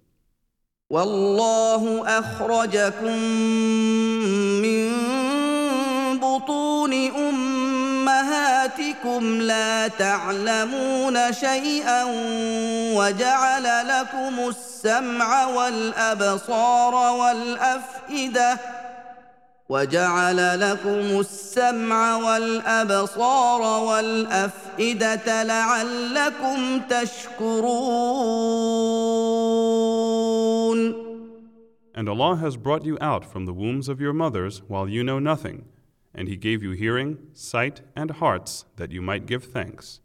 [0.90, 3.18] والله اخرجكم
[4.62, 4.90] من
[6.18, 6.92] بطون
[8.25, 12.03] امهاتكم لا تعلمون شيئا
[12.97, 18.59] وجعل لكم السمع والابصار والافئده
[19.69, 27.75] وجعل لكم السمع والابصار والافئده لعلكم تشكرون.
[31.97, 35.17] And Allah has brought you out from the wombs of your mothers while you know
[35.17, 35.63] nothing,
[36.14, 40.00] and He gave you hearing, sight, and hearts that you might give thanks.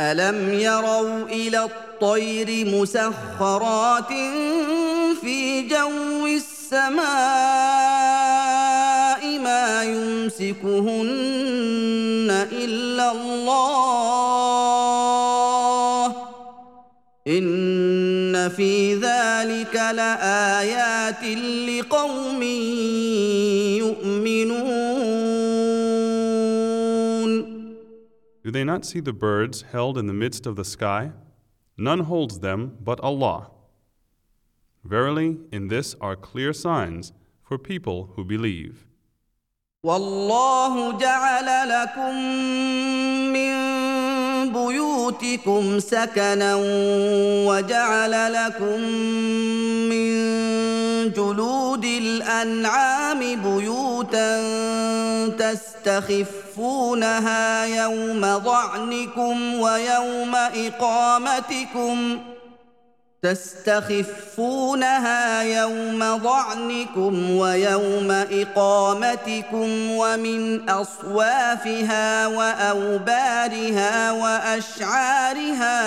[0.00, 4.12] الم يروا الى الطير مسخرات
[5.20, 7.02] في جو السماء
[9.38, 11.10] ما يمسكهن
[12.52, 13.92] الا الله
[17.28, 21.24] ان في ذلك لايات
[21.68, 22.42] لقوم
[28.46, 31.12] Do they not see the birds held in the midst of the sky?
[31.78, 33.50] None holds them but Allah.
[34.84, 37.12] Verily, in this are clear signs
[37.42, 38.86] for people who believe.
[39.84, 42.14] والله جعل لكم
[43.32, 43.52] من
[44.52, 46.54] بيوتكم سكنا
[47.46, 48.80] وجعل لكم
[49.90, 50.45] من
[51.15, 54.37] جلود الأنعام بيوتا
[56.57, 62.19] تستخفونها يوم ظعنكم ويوم إقامتكم
[63.21, 65.11] تستخفونها
[65.41, 75.77] يوم ظعنكم ويوم اقامتكم ومن اصوافها واوبارها واشعارها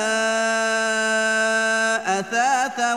[2.21, 2.95] اثاثا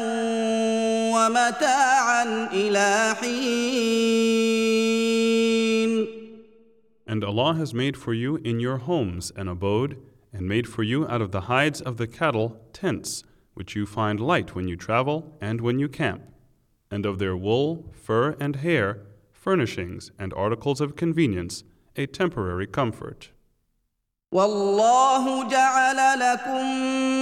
[1.14, 4.54] ومتاعا إلى حين
[7.06, 9.98] And Allah has made for you in your homes an abode,
[10.32, 13.24] and made for you out of the hides of the cattle tents,
[13.55, 16.23] which you find light when you travel and when you camp,
[16.91, 19.01] and of their wool, fur, and hair,
[19.33, 21.65] furnishings and articles of convenience,
[21.97, 23.31] a temporary comfort.
[24.33, 27.22] والله جعل لكم مما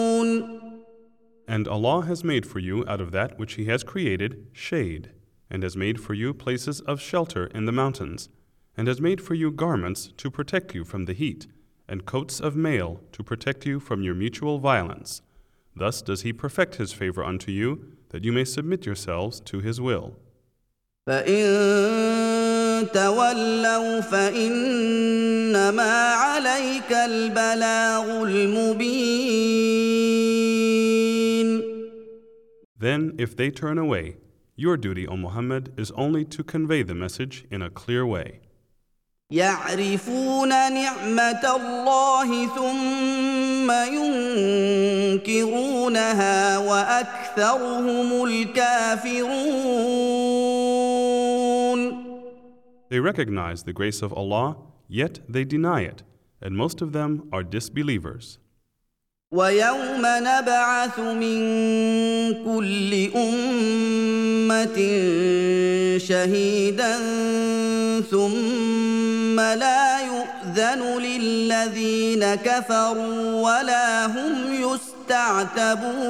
[1.50, 5.10] And Allah has made for you out of that which He has created shade,
[5.48, 8.28] and has made for you places of shelter in the mountains,
[8.76, 11.46] and has made for you garments to protect you from the heat,
[11.88, 15.22] and coats of mail to protect you from your mutual violence.
[15.74, 19.80] Thus does He perfect His favor unto you, that you may submit yourselves to His
[19.80, 20.16] will.
[21.06, 29.76] فان تولوا فانما عليك البلاغ المبين
[32.80, 34.16] Then, if they turn away,
[34.54, 38.40] your duty, O Muhammad, is only to convey the message in a clear way.
[39.30, 43.70] يعرفون نعمه الله ثم
[45.16, 49.76] ينكرونها واكثرهم الكافرون
[52.88, 54.56] They recognize the grace of Allah,
[54.88, 56.04] yet they deny it,
[56.40, 58.38] and most of them are disbelievers.
[59.31, 61.39] ويوم نبعث من
[62.43, 64.77] كل امه
[65.97, 66.97] شهيدا
[68.11, 76.01] ثم لا يؤذن للذين كفروا ولا هم يستعتبون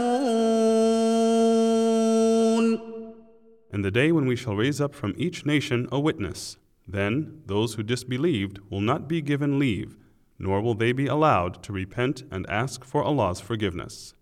[3.73, 6.57] And the day when we shall raise up from each nation a witness,
[6.87, 9.95] then those who disbelieved will not be given leave,
[10.40, 14.14] nor will they be allowed to repent and ask for Allah's forgiveness.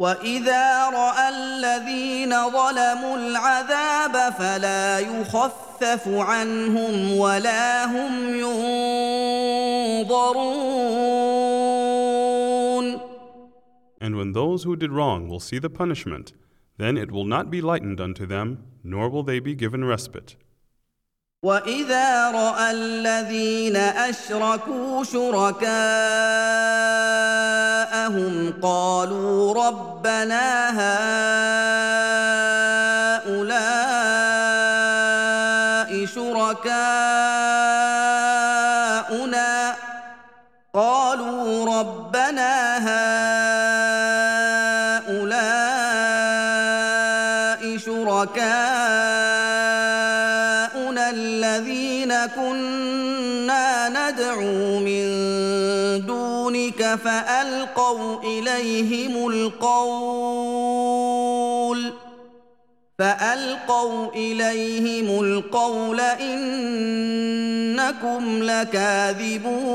[0.00, 8.34] واذا راى الذين ظلموا العذاب فلا يخفف عنهم ولا هم
[10.00, 10.60] ينظرون
[14.02, 16.32] And when those who did wrong will see the punishment,
[16.78, 20.36] then it will not be lightened unto them, nor will they be given respite.
[21.45, 25.73] واذا راى الذين اشركوا شركاءهم
[28.61, 30.69] قالوا ربنا
[33.19, 33.65] هؤلاء
[36.05, 37.14] شركاؤنا
[62.98, 66.42] فالقوا اليهم القول انكم
[68.42, 69.70] لكاذبون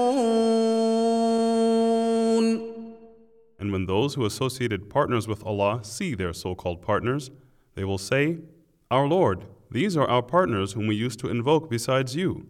[3.58, 7.32] And when those who associated partners with Allah see their so called partners,
[7.74, 8.38] they will say,
[8.92, 12.46] Our Lord, these are our partners whom we used to invoke besides you.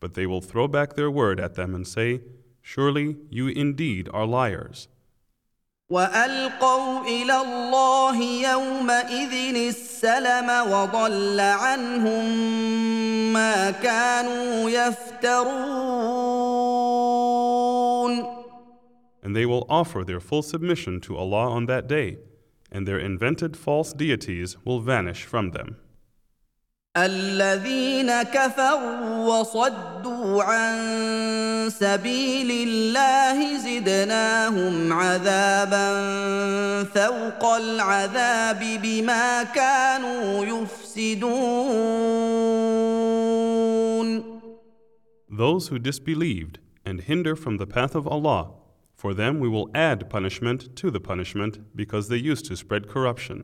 [0.00, 2.20] But they will throw back their word at them and say,
[2.60, 4.88] Surely you indeed are liars.
[5.89, 8.17] والقوا إلى الله
[8.51, 12.25] يومئذ السلم وضل عنهم
[13.33, 15.65] ما كانوا يفترون
[19.21, 22.17] And they will offer their full submission to Allah on that day,
[22.71, 25.77] and their invented false deities will vanish from them.
[26.97, 35.87] الذين كفروا وصدوا عن سبيل الله زدناهم عذابا
[36.83, 41.65] فوق العذاب بما كانوا يفسدون
[45.29, 48.51] Those who disbelieved and hinder from the path of Allah,
[48.95, 53.43] for them we will add punishment to the punishment because they used to spread corruption.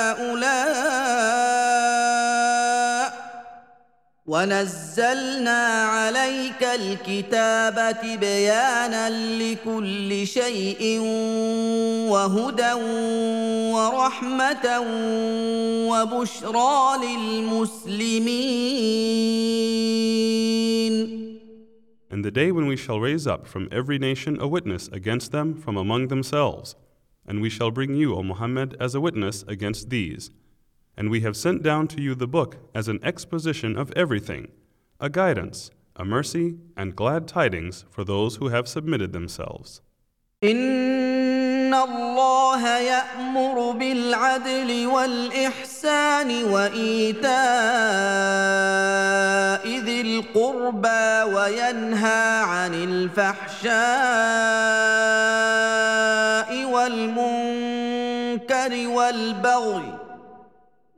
[4.31, 5.61] ونزلنا
[5.95, 9.09] عليك الكتاب تبيانا
[9.41, 10.99] لكل شيء
[12.11, 12.73] وهدى
[13.75, 14.65] ورحمه
[15.91, 18.31] وبشرى للمسلمين
[22.09, 25.55] And the day when we shall raise up from every nation a witness against them
[25.55, 26.75] from among themselves,
[27.27, 30.29] and we shall bring you, O Muhammad, as a witness against these.
[30.96, 34.48] And we have sent down to you the book as an exposition of everything,
[34.98, 39.82] a guidance, a mercy, and glad tidings for those who have submitted themselves.
[40.44, 47.26] ان الله يامر بالعدل والاحسان وايتاء
[49.80, 53.76] ذي القربى وينهى عن الفحشاء
[56.64, 58.08] والمنكر
[58.88, 59.99] والبغي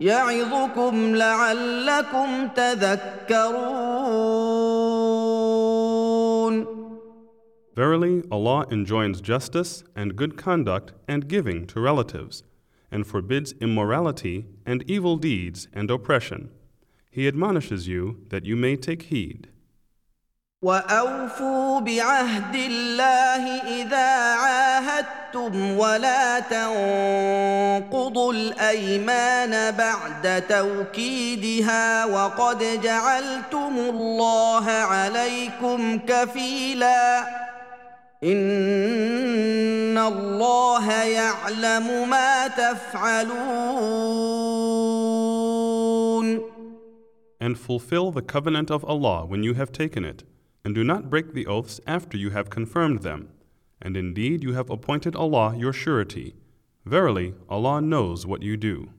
[0.02, 4.08] يعظكم لعلكم تذكرون
[7.74, 12.42] Verily, Allah enjoins justice and good conduct and giving to relatives,
[12.90, 16.50] and forbids immorality and evil deeds and oppression.
[17.08, 19.48] He admonishes you that you may take heed.
[20.63, 23.43] وأوفوا بعهد الله
[23.83, 24.09] إذا
[24.43, 37.23] عاهدتم ولا تنقضوا الأيمان بعد توكيدها وقد جعلتم الله عليكم كفيلا.
[38.23, 43.33] إن الله يعلم ما تفعلون.
[47.41, 50.23] And fulfill the covenant of Allah when you have taken it,
[50.65, 53.29] and do not break the oaths after you have confirmed them.
[53.81, 56.35] And indeed you have appointed Allah your surety.
[56.85, 58.89] Verily, Allah knows what you do.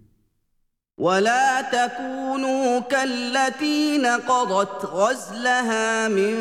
[0.99, 6.35] ولا تكونوا كالتي نقضت غزلها من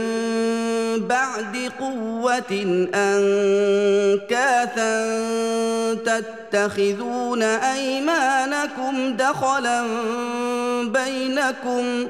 [1.07, 2.51] بعد قوة
[2.93, 4.93] أنكاثا
[5.93, 9.83] تتخذون أيمانكم دخلا
[10.83, 12.09] بينكم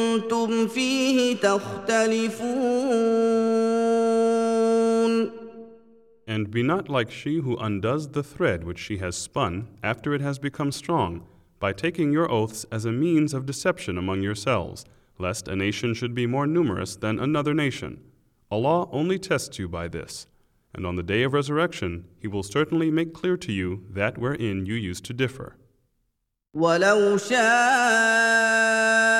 [0.68, 2.96] فيه تختلفون
[6.28, 10.20] And be not like she who undoes the thread which she has spun after it
[10.20, 11.22] has become strong,
[11.58, 14.84] by taking your oaths as a means of deception among yourselves,
[15.18, 18.02] lest a nation should be more numerous than another nation.
[18.50, 20.26] Allah only tests you by this.
[20.74, 24.66] And on the day of resurrection, He will certainly make clear to you that wherein
[24.66, 25.56] you used to differ.
[26.54, 29.19] ولو شاء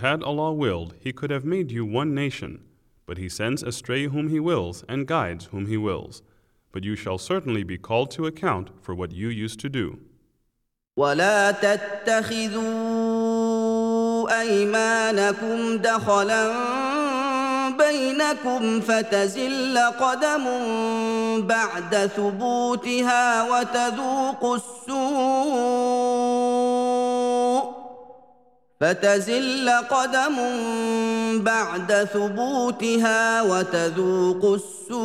[0.00, 2.60] had Allah willed, He could have made you one nation.
[3.06, 6.22] But He sends astray whom He wills and guides whom He wills.
[6.72, 9.98] But you shall certainly be called to account for what you used to do.
[10.98, 12.66] ولا تتخذوا
[14.40, 16.52] ايمانكم دخلا
[17.78, 20.46] بينكم فتزل قدم
[21.46, 26.29] بعد ثبوتها وتذوقوا السوء
[28.81, 30.35] فتزل قدم
[31.43, 35.01] بعد ثبوتها وتذوقوا السوء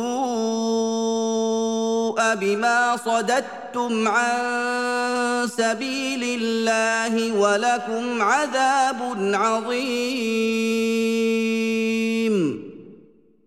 [2.35, 8.95] بما صددتم عن سبيل الله ولكم عذاب
[9.33, 10.37] عظيم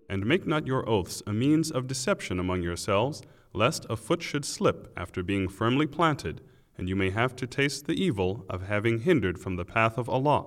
[0.09, 3.23] And make not your oaths a means of deception among yourselves,
[3.53, 6.41] lest a foot should slip after being firmly planted,
[6.80, 10.10] and you may have to taste the evil of having hindered from the path of
[10.10, 10.46] Allah,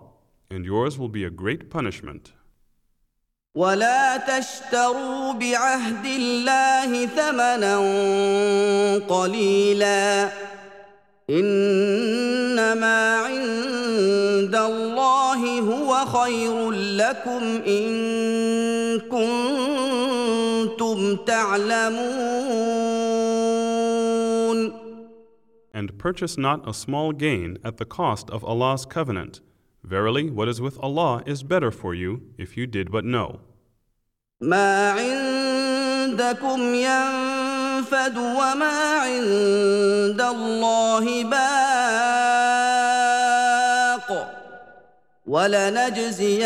[0.51, 2.33] and yours will be a great punishment.
[3.55, 7.79] ولا تشتروا بعهد الله ثمنا
[9.09, 10.31] قليلا
[11.31, 22.92] انما عند الله هو خير لكم ان كنتم تعلمون
[25.83, 29.41] And purchase not a small gain at the cost of Allah's covenant.
[29.85, 33.41] Verily, what is with Allah is better for you if you did but know.
[34.41, 42.22] ما عندكم ينفد وما عند الله باق
[45.33, 46.43] ولنجزين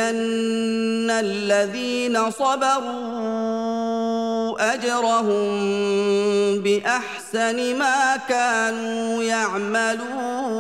[1.11, 3.63] الذين صبروا
[4.75, 5.43] اجرهم
[6.63, 10.53] باحسن ما كانوا يعملون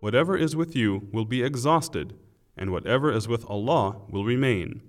[0.00, 2.14] Whatever is with you will be exhausted,
[2.56, 4.80] and whatever is with Allah will remain.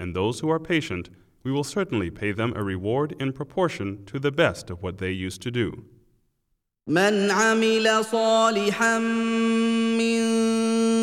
[0.00, 1.10] And those who are patient,
[1.44, 5.12] we will certainly pay them a reward in proportion to the best of what they
[5.12, 5.84] used to do.
[6.87, 10.23] من عمل صالحا من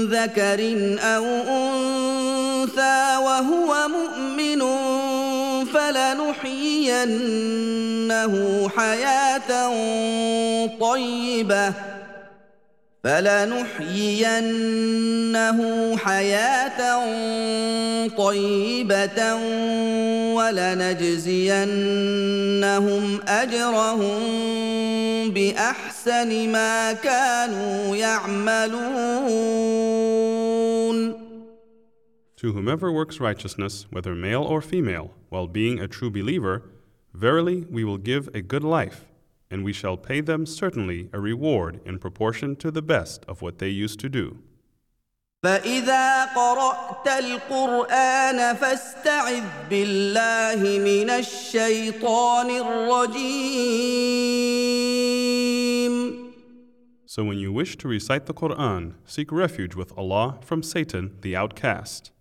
[0.07, 0.61] ذكر
[1.01, 4.61] أو أنثى وهو مؤمن
[5.65, 7.11] فلنحيينه
[8.77, 9.71] حياة
[10.81, 11.90] طيبة.
[13.05, 14.79] فلنحيينه
[15.97, 16.81] حياه
[18.09, 19.35] طيبه
[20.35, 21.61] ولنجزينهم
[23.29, 24.21] اجرهم
[25.31, 29.51] باحسن ما كانوا يعملون
[32.37, 36.63] To whomever works righteousness, whether male or female, while being a true believer,
[37.13, 39.05] verily we will give a good life,
[39.52, 43.60] and we shall pay them certainly a reward in proportion to the best of what
[43.60, 44.38] they used to do.
[45.44, 53.46] فاذا قرات القران فاستعذ بالله من الشيطان الرجيم
[57.06, 61.34] So when you wish to recite the Quran, seek refuge with Allah from Satan, the
[61.36, 62.12] outcast.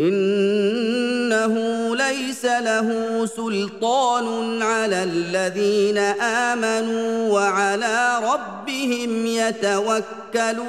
[0.00, 1.54] انه
[1.96, 10.68] ليس له سلطان على الذين امنوا وعلى ربهم يتوكلون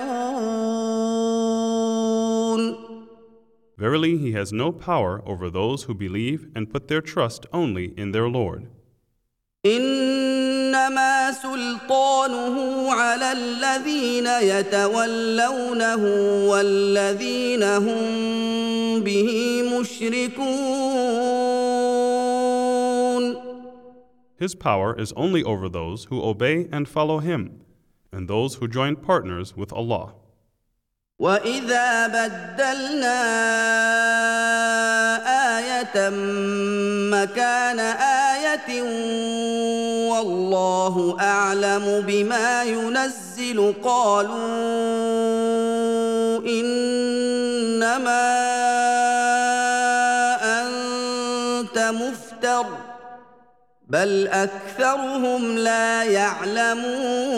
[3.77, 8.11] Verily, he has no power over those who believe and put their trust only in
[8.11, 8.67] their Lord.
[9.65, 16.03] انما سلطانه على الذين يتولونه
[16.49, 21.09] والذين هم به مشركون
[24.39, 27.59] His power is only over those who obey and follow him,
[28.13, 30.13] and those who join partners with Allah.
[31.19, 33.19] واذا بدلنا
[35.27, 36.09] إيه
[37.11, 37.79] مكان
[38.67, 44.39] إيه والله اعلم بما ينزل قالوا
[46.45, 48.29] انما
[50.59, 52.65] انت مفتر
[53.89, 57.29] بل اكثرهم لا يعلمون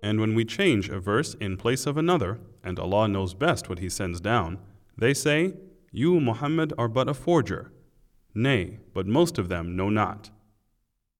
[0.00, 3.80] And when we change a verse in place of another, and Allah knows best what
[3.80, 4.58] He sends down,
[4.96, 5.54] they say,
[5.92, 7.72] You, Muhammad, are but a forger.
[8.35, 10.31] Nay, but most of them know not.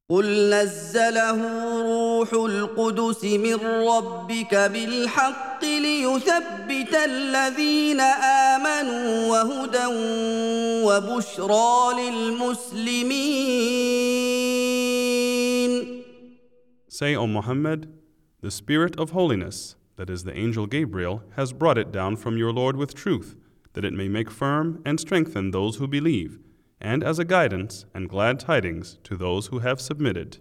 [0.10, 1.40] قل نزله
[1.82, 3.56] روح القدس من
[3.88, 9.86] ربك بالحق ليثبت الذين امنوا وهدى
[10.86, 13.24] وبشرى للمسلمين
[16.90, 17.88] Say, O Muhammad,
[18.42, 22.52] the Spirit of holiness, that is the angel Gabriel, has brought it down from your
[22.52, 23.36] Lord with truth,
[23.74, 26.40] that it may make firm and strengthen those who believe
[26.82, 30.38] and as a guidance and glad tidings to those who have submitted.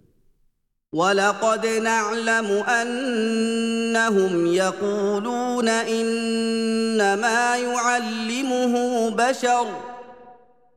[0.93, 9.66] ولقد نعلم انهم يقولون انما يعلمه بشر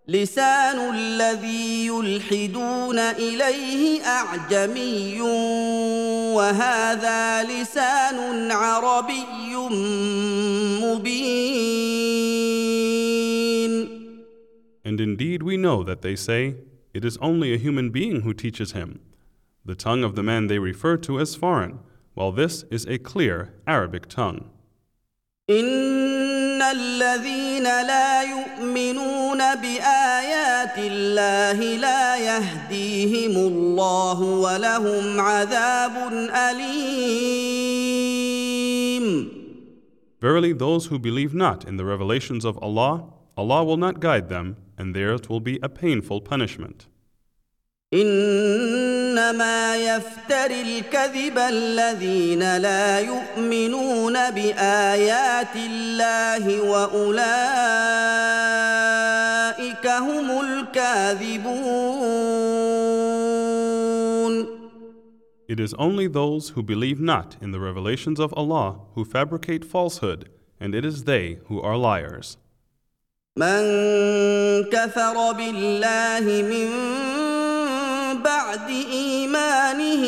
[0.08, 5.22] لسان الذي يلحدون اليه اعجمي
[6.32, 9.56] وهذا لسان عربي
[10.82, 11.49] مبين
[15.00, 16.56] And indeed we know that they say,
[16.93, 19.00] It is only a human being who teaches him.
[19.64, 21.80] The tongue of the man they refer to as foreign,
[22.14, 24.50] while this is a clear Arabic tongue.
[25.50, 36.96] ان الذين لا يؤمنون بايات الله لا يهديهم الله ولهم عذاب اليم
[40.22, 43.04] Verily, those who believe not in the revelations of Allah,
[43.38, 46.88] Allah will not guide them, and theirs will be a painful punishment.
[47.93, 57.06] انما يفتر الكذب الذين لا يؤمنون بايات الله واولئك
[59.88, 61.76] هم الكاذبون
[65.48, 70.28] It is only those who believe not in the revelations of Allah who fabricate falsehood,
[70.60, 72.38] and it is they who are liars.
[73.41, 73.64] من
[74.68, 76.68] كفر بالله من
[78.22, 80.05] بعد إيمانه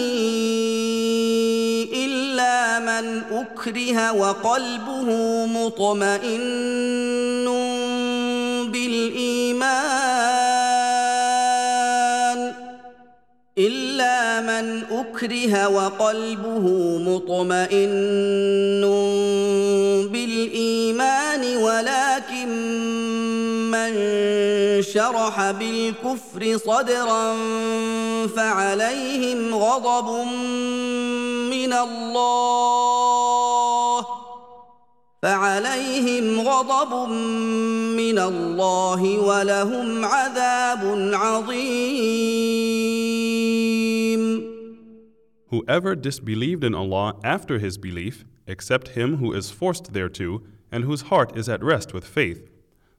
[2.05, 5.09] إلا من أكره وقلبه
[5.47, 6.43] مطمئن
[8.73, 9.73] بالإيمان
[13.59, 16.67] إلا من أكره وقلبه
[16.99, 18.83] مطمئن
[20.13, 23.12] بالإيمان ولكن
[23.91, 27.37] من شرح بالكفر صدرا
[28.27, 30.27] فعليهم غضب
[31.51, 33.27] من الله
[35.23, 37.11] فعليهم غضب
[37.97, 42.53] من الله ولهم عذاب عظيم
[45.53, 50.41] Whoever disbelieved in Allah after his belief, except him who is forced thereto,
[50.73, 52.49] and whose heart is at rest with faith,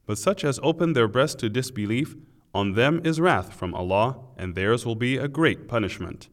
[0.05, 2.15] but such as open their breast to disbelief,
[2.53, 6.29] on them is wrath from Allah, and theirs will be a great punishment.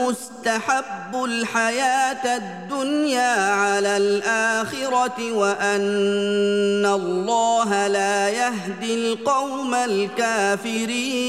[0.00, 11.28] استحبوا الحياه الدنيا على الاخره وان الله لا يهدي القوم الكافرين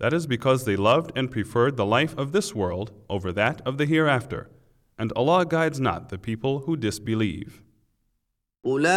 [0.00, 3.78] That is because they loved and preferred the life of this world over that of
[3.78, 4.50] the hereafter,
[4.98, 7.62] and Allah guides not the people who disbelieve.
[8.66, 8.94] اولئك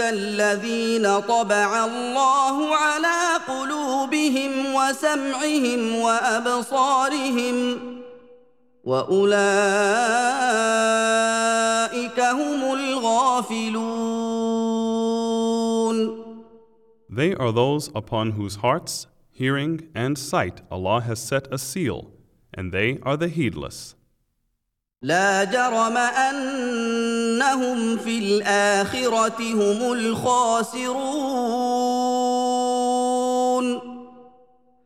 [0.00, 7.56] الذين طبع الله على قلوبهم وسمعهم وابصارهم
[8.84, 9.40] واولئك
[12.20, 14.12] هم الغافلون
[17.14, 22.10] They are those upon whose hearts, hearing, and sight Allah has set a seal,
[22.56, 23.94] and they are the heedless.
[25.02, 31.12] لا جرم انهم في الاخره هم الخاسرون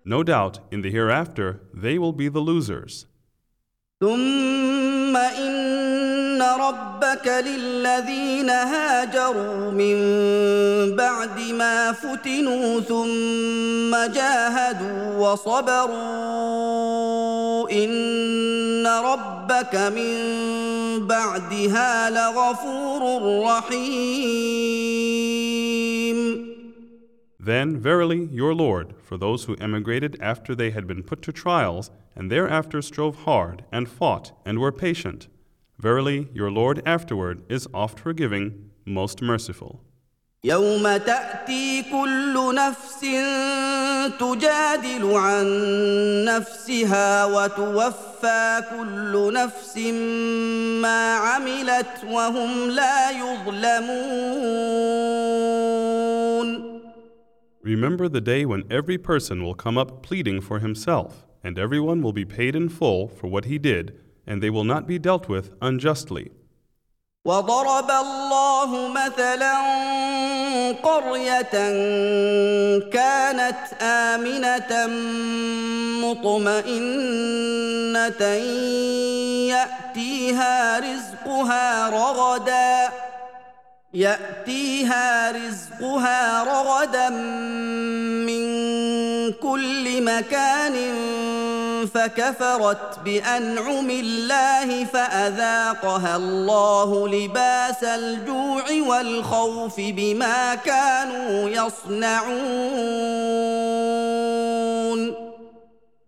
[0.08, 3.06] No doubt, in the hereafter, they will be the losers.
[4.00, 5.16] ثم
[6.41, 9.95] ربك للذين هاجروا من
[10.95, 16.31] بعد ما فتنوا ثم جاهدوا وصبروا
[17.71, 20.17] ان ربك من
[21.07, 23.01] بعدها لغفور
[23.43, 24.81] رحيم
[27.43, 31.89] Then, verily, your Lord, for those who emigrated after they had been put to trials,
[32.15, 35.27] and thereafter strove hard, and fought, and were patient,
[35.80, 39.80] verily, your Lord afterward is oft forgiving, most merciful.
[40.44, 43.00] يوم تاتي كل نفس
[44.20, 45.46] تجادل عن
[46.24, 49.78] نفسها وتوفى كل نفس
[50.82, 54.36] ما عملت وهم لا يظلمون
[57.62, 62.12] Remember the day when every person will come up pleading for himself, and everyone will
[62.12, 63.92] be paid in full for what he did,
[64.26, 66.30] and they will not be dealt with unjustly.
[67.26, 69.54] وضرب الله مثلا
[70.72, 71.54] قريه
[72.92, 74.86] كانت امنه
[76.06, 77.42] مطمئنه
[79.50, 82.92] ياتيها رزقها رغدا
[83.94, 87.08] ياتيها رزقها رغدا
[88.28, 88.46] من
[89.32, 90.74] كل مكان
[91.86, 102.76] فكفرت بانعم الله فاذاقها الله لباس الجوع والخوف بما كانوا يصنعون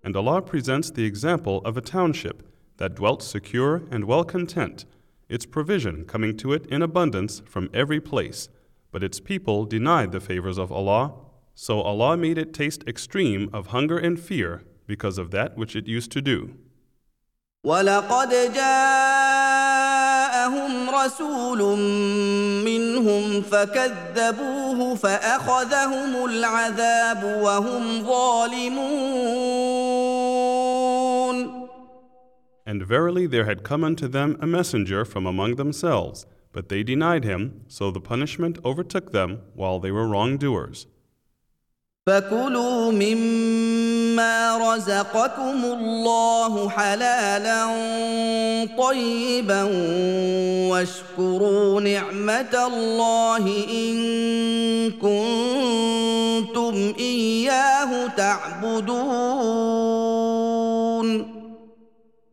[0.05, 2.43] And Allah presents the example of a township
[2.79, 4.87] that dwelt secure and well content,
[5.29, 8.49] its provision coming to it in abundance from every place.
[8.91, 11.13] But its people denied the favors of Allah,
[11.55, 15.87] so Allah made it taste extreme of hunger and fear because of that which it
[15.87, 16.55] used to do.
[17.65, 19.91] ولقد جاءهم
[20.91, 21.79] رسول
[22.65, 29.29] منهم فكذبوه فاخذهم العذاب وهم ظالمون
[32.67, 37.25] And verily there had come unto them a messenger from among themselves, but they denied
[37.25, 40.87] him, so the punishment overtook them while they were wrongdoers.
[42.08, 47.66] فكلوا مما رزقكم الله حلالا
[48.78, 49.64] طيبا
[50.70, 53.98] واشكروا نعمه الله ان
[54.92, 59.84] كنتم اياه تعبدون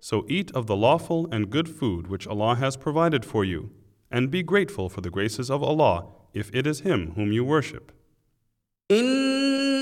[0.03, 3.71] So eat of the lawful and good food which Allah has provided for you,
[4.11, 7.93] and be grateful for the graces of Allah if it is Him whom you worship.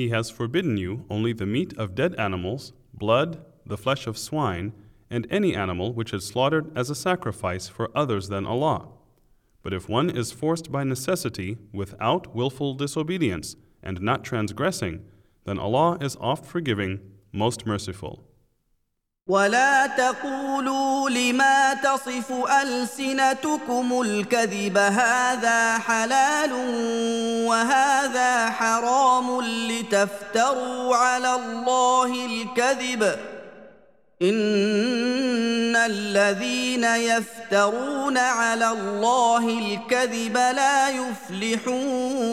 [0.00, 4.72] He has forbidden you only the meat of dead animals, blood, the flesh of swine,
[5.10, 8.88] and any animal which is slaughtered as a sacrifice for others than Allah.
[9.62, 15.04] But if one is forced by necessity without willful disobedience and not transgressing,
[15.44, 18.24] then Allah is oft forgiving, most merciful.
[19.30, 26.52] ولا تقولوا لما تصف ألسنتكم الكذب هذا حلال
[27.46, 33.02] وهذا حرام لتفتروا على الله الكذب
[34.22, 42.30] إن الذين يفترون على الله الكذب لا يفلحون.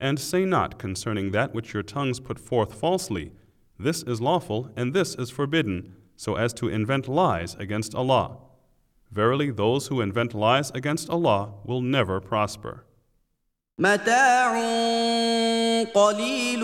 [0.00, 3.32] And say not concerning that which your tongues put forth falsely,
[3.77, 8.37] this is lawful and this is forbidden, so as to invent lies against Allah.
[9.11, 12.85] Verily, those who invent lies against Allah will never prosper.
[13.79, 14.51] متاع
[15.93, 16.63] قليل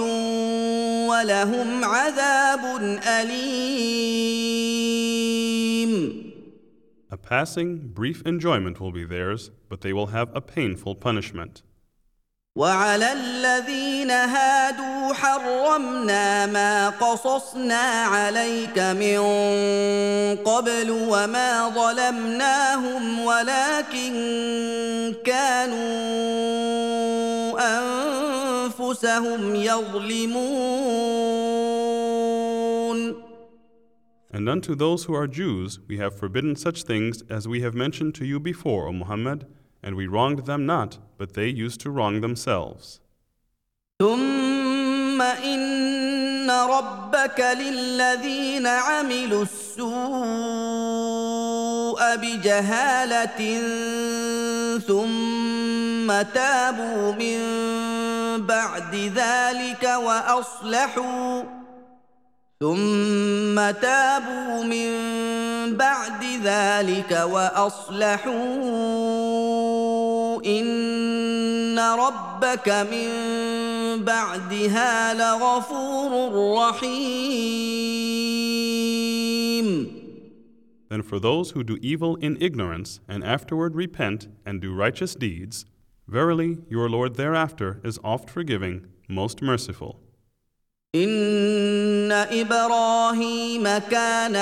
[1.10, 2.64] ولهم عذاب
[3.08, 4.26] أليم
[7.12, 11.64] A passing, brief enjoyment will be theirs, but they will have a painful punishment.
[12.57, 19.19] وعلى الذين هادوا حرمنا ما قصصنا عليك من
[20.45, 24.13] قبل وما ظلمناهم ولكن
[25.25, 25.81] كانوا
[28.67, 30.91] انفسهم يظلمون
[34.33, 38.15] And unto those who are Jews, we have forbidden such things as we have mentioned
[38.15, 39.47] to you before, O Muhammad,
[39.84, 43.00] and we wronged them not, but they used to wrong themselves.
[44.00, 49.96] ثم ان ربك للذين عملوا السوء
[52.16, 53.62] بجهاله
[54.80, 57.40] ثم تابوا من
[58.46, 61.44] بعد ذلك واصلحوا
[62.60, 64.92] ثم تابوا من
[65.78, 68.56] بعد ذلك واصلحوا
[70.46, 73.10] ان ربك من
[74.04, 76.12] بعدها لغفور
[76.58, 78.06] رحيم
[80.90, 85.66] Then for those who do evil in ignorance and afterward repent and do righteous deeds,
[86.08, 90.00] verily your Lord thereafter is oft forgiving, most merciful.
[90.96, 94.36] ان ابراهيم كان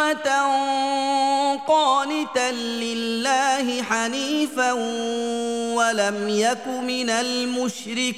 [0.00, 4.72] امه قانتا لله حنيفا
[5.74, 8.08] ولم يك من المشركين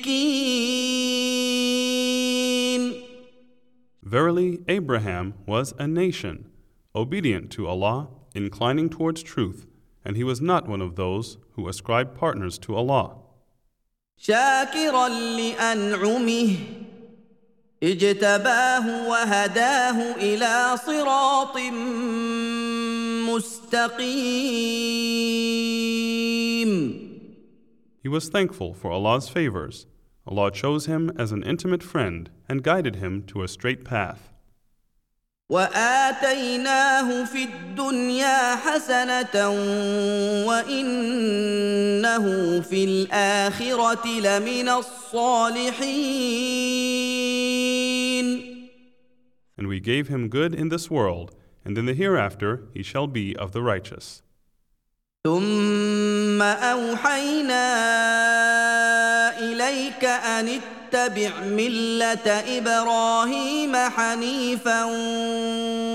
[4.03, 6.51] Verily, Abraham was a nation,
[6.97, 9.67] obedient to Allah, inclining towards truth,
[10.05, 13.17] and he was not one of those who ascribe partners to Allah.
[14.17, 16.57] شاكرا لانعمه
[17.84, 21.58] اجتباه وهداه الى صراط
[26.16, 27.06] مستقيم
[28.04, 29.88] He was thankful for Allah's favors.
[30.28, 34.32] Allah chose him as an intimate friend and guided him to a straight path.
[35.51, 39.51] واتيناه في الدنيا حسنه
[40.47, 42.25] وانه
[42.61, 46.11] في الاخره لمن الصالحين
[49.59, 51.35] And we gave him good in this world,
[51.67, 54.23] and in the hereafter he shall be of the righteous.
[55.25, 57.71] ثم اوحينا
[59.70, 62.28] اليك ان اتبع مله
[62.58, 64.84] ابراهيم حنيفا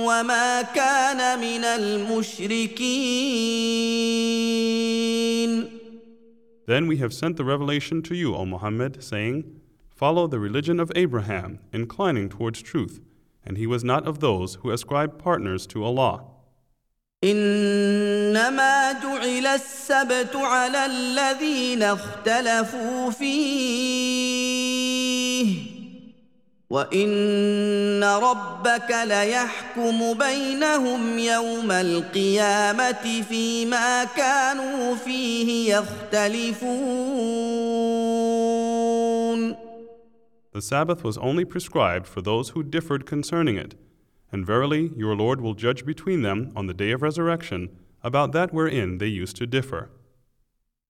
[0.08, 3.20] وما كان من المشركين
[6.66, 9.60] Then we have sent the revelation to you, O Muhammad, saying,
[9.90, 13.00] Follow the religion of Abraham, inclining towards truth,
[13.44, 16.22] and he was not of those who ascribe partners to Allah.
[17.25, 24.45] إنما جعل السبت على الذين اختلفوا فيه
[26.69, 37.05] وإن ربك ليحكم بينهم يوم القيامة فيما كانوا فيه يختلفون
[40.53, 43.75] The Sabbath was only prescribed for those who differed concerning it.
[44.34, 47.68] And verily, your Lord will judge between them on the day of resurrection
[48.02, 49.90] about that wherein they used to differ.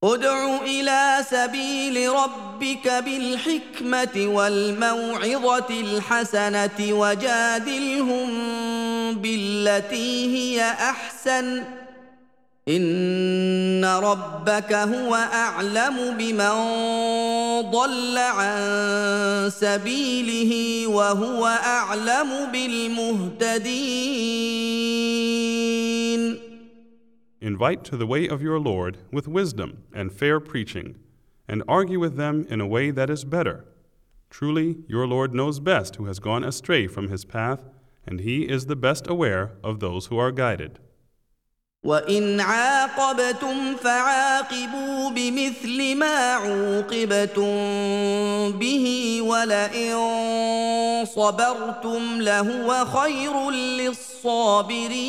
[0.05, 8.29] ادع الى سبيل ربك بالحكمه والموعظه الحسنه وجادلهم
[9.15, 11.65] بالتي هي احسن
[12.69, 16.51] ان ربك هو اعلم بمن
[17.71, 24.11] ضل عن سبيله وهو اعلم بالمهتدين
[27.43, 30.97] Invite to the way of your Lord with wisdom and fair preaching,
[31.49, 33.65] and argue with them in a way that is better.
[34.29, 37.65] Truly, your Lord knows best who has gone astray from his path,
[38.07, 40.81] and he is the best aware of those who are guided.
[41.85, 47.53] وان عاقبتم فعاقبوا بمثل ما عوقبتم
[48.59, 49.95] به ولئن
[51.05, 55.01] صبرتم لهو خير للصابرين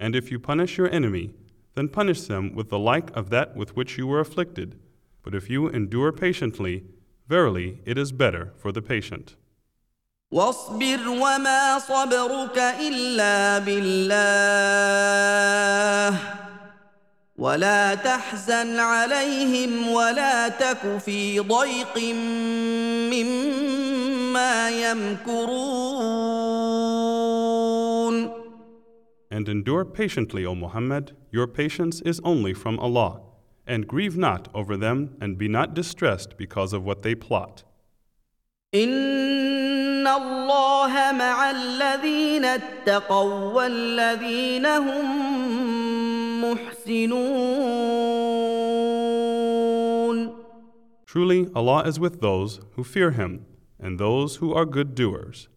[0.00, 1.30] And if you punish your enemy,
[1.74, 4.78] then punish them with the like of that with which you were afflicted.
[5.22, 6.84] But if you endure patiently,
[7.26, 9.34] verily it is better for the patient.
[10.31, 14.19] واصبر وما صبرك الا بالله
[17.37, 21.97] ولا تحزن عليهم ولا تك في ضيق
[23.13, 25.89] مما يمكرون
[29.31, 31.15] And endure patiently, O Muhammad.
[31.31, 33.21] Your patience is only from Allah.
[33.65, 37.63] And grieve not over them, and be not distressed because of what they plot.
[38.75, 45.05] ان الله مع الذين اتقوا والذين هم
[46.43, 47.19] محسنون
[51.07, 53.47] Truly, Allah is with those who fear Him,
[53.79, 55.47] and those who are good doers.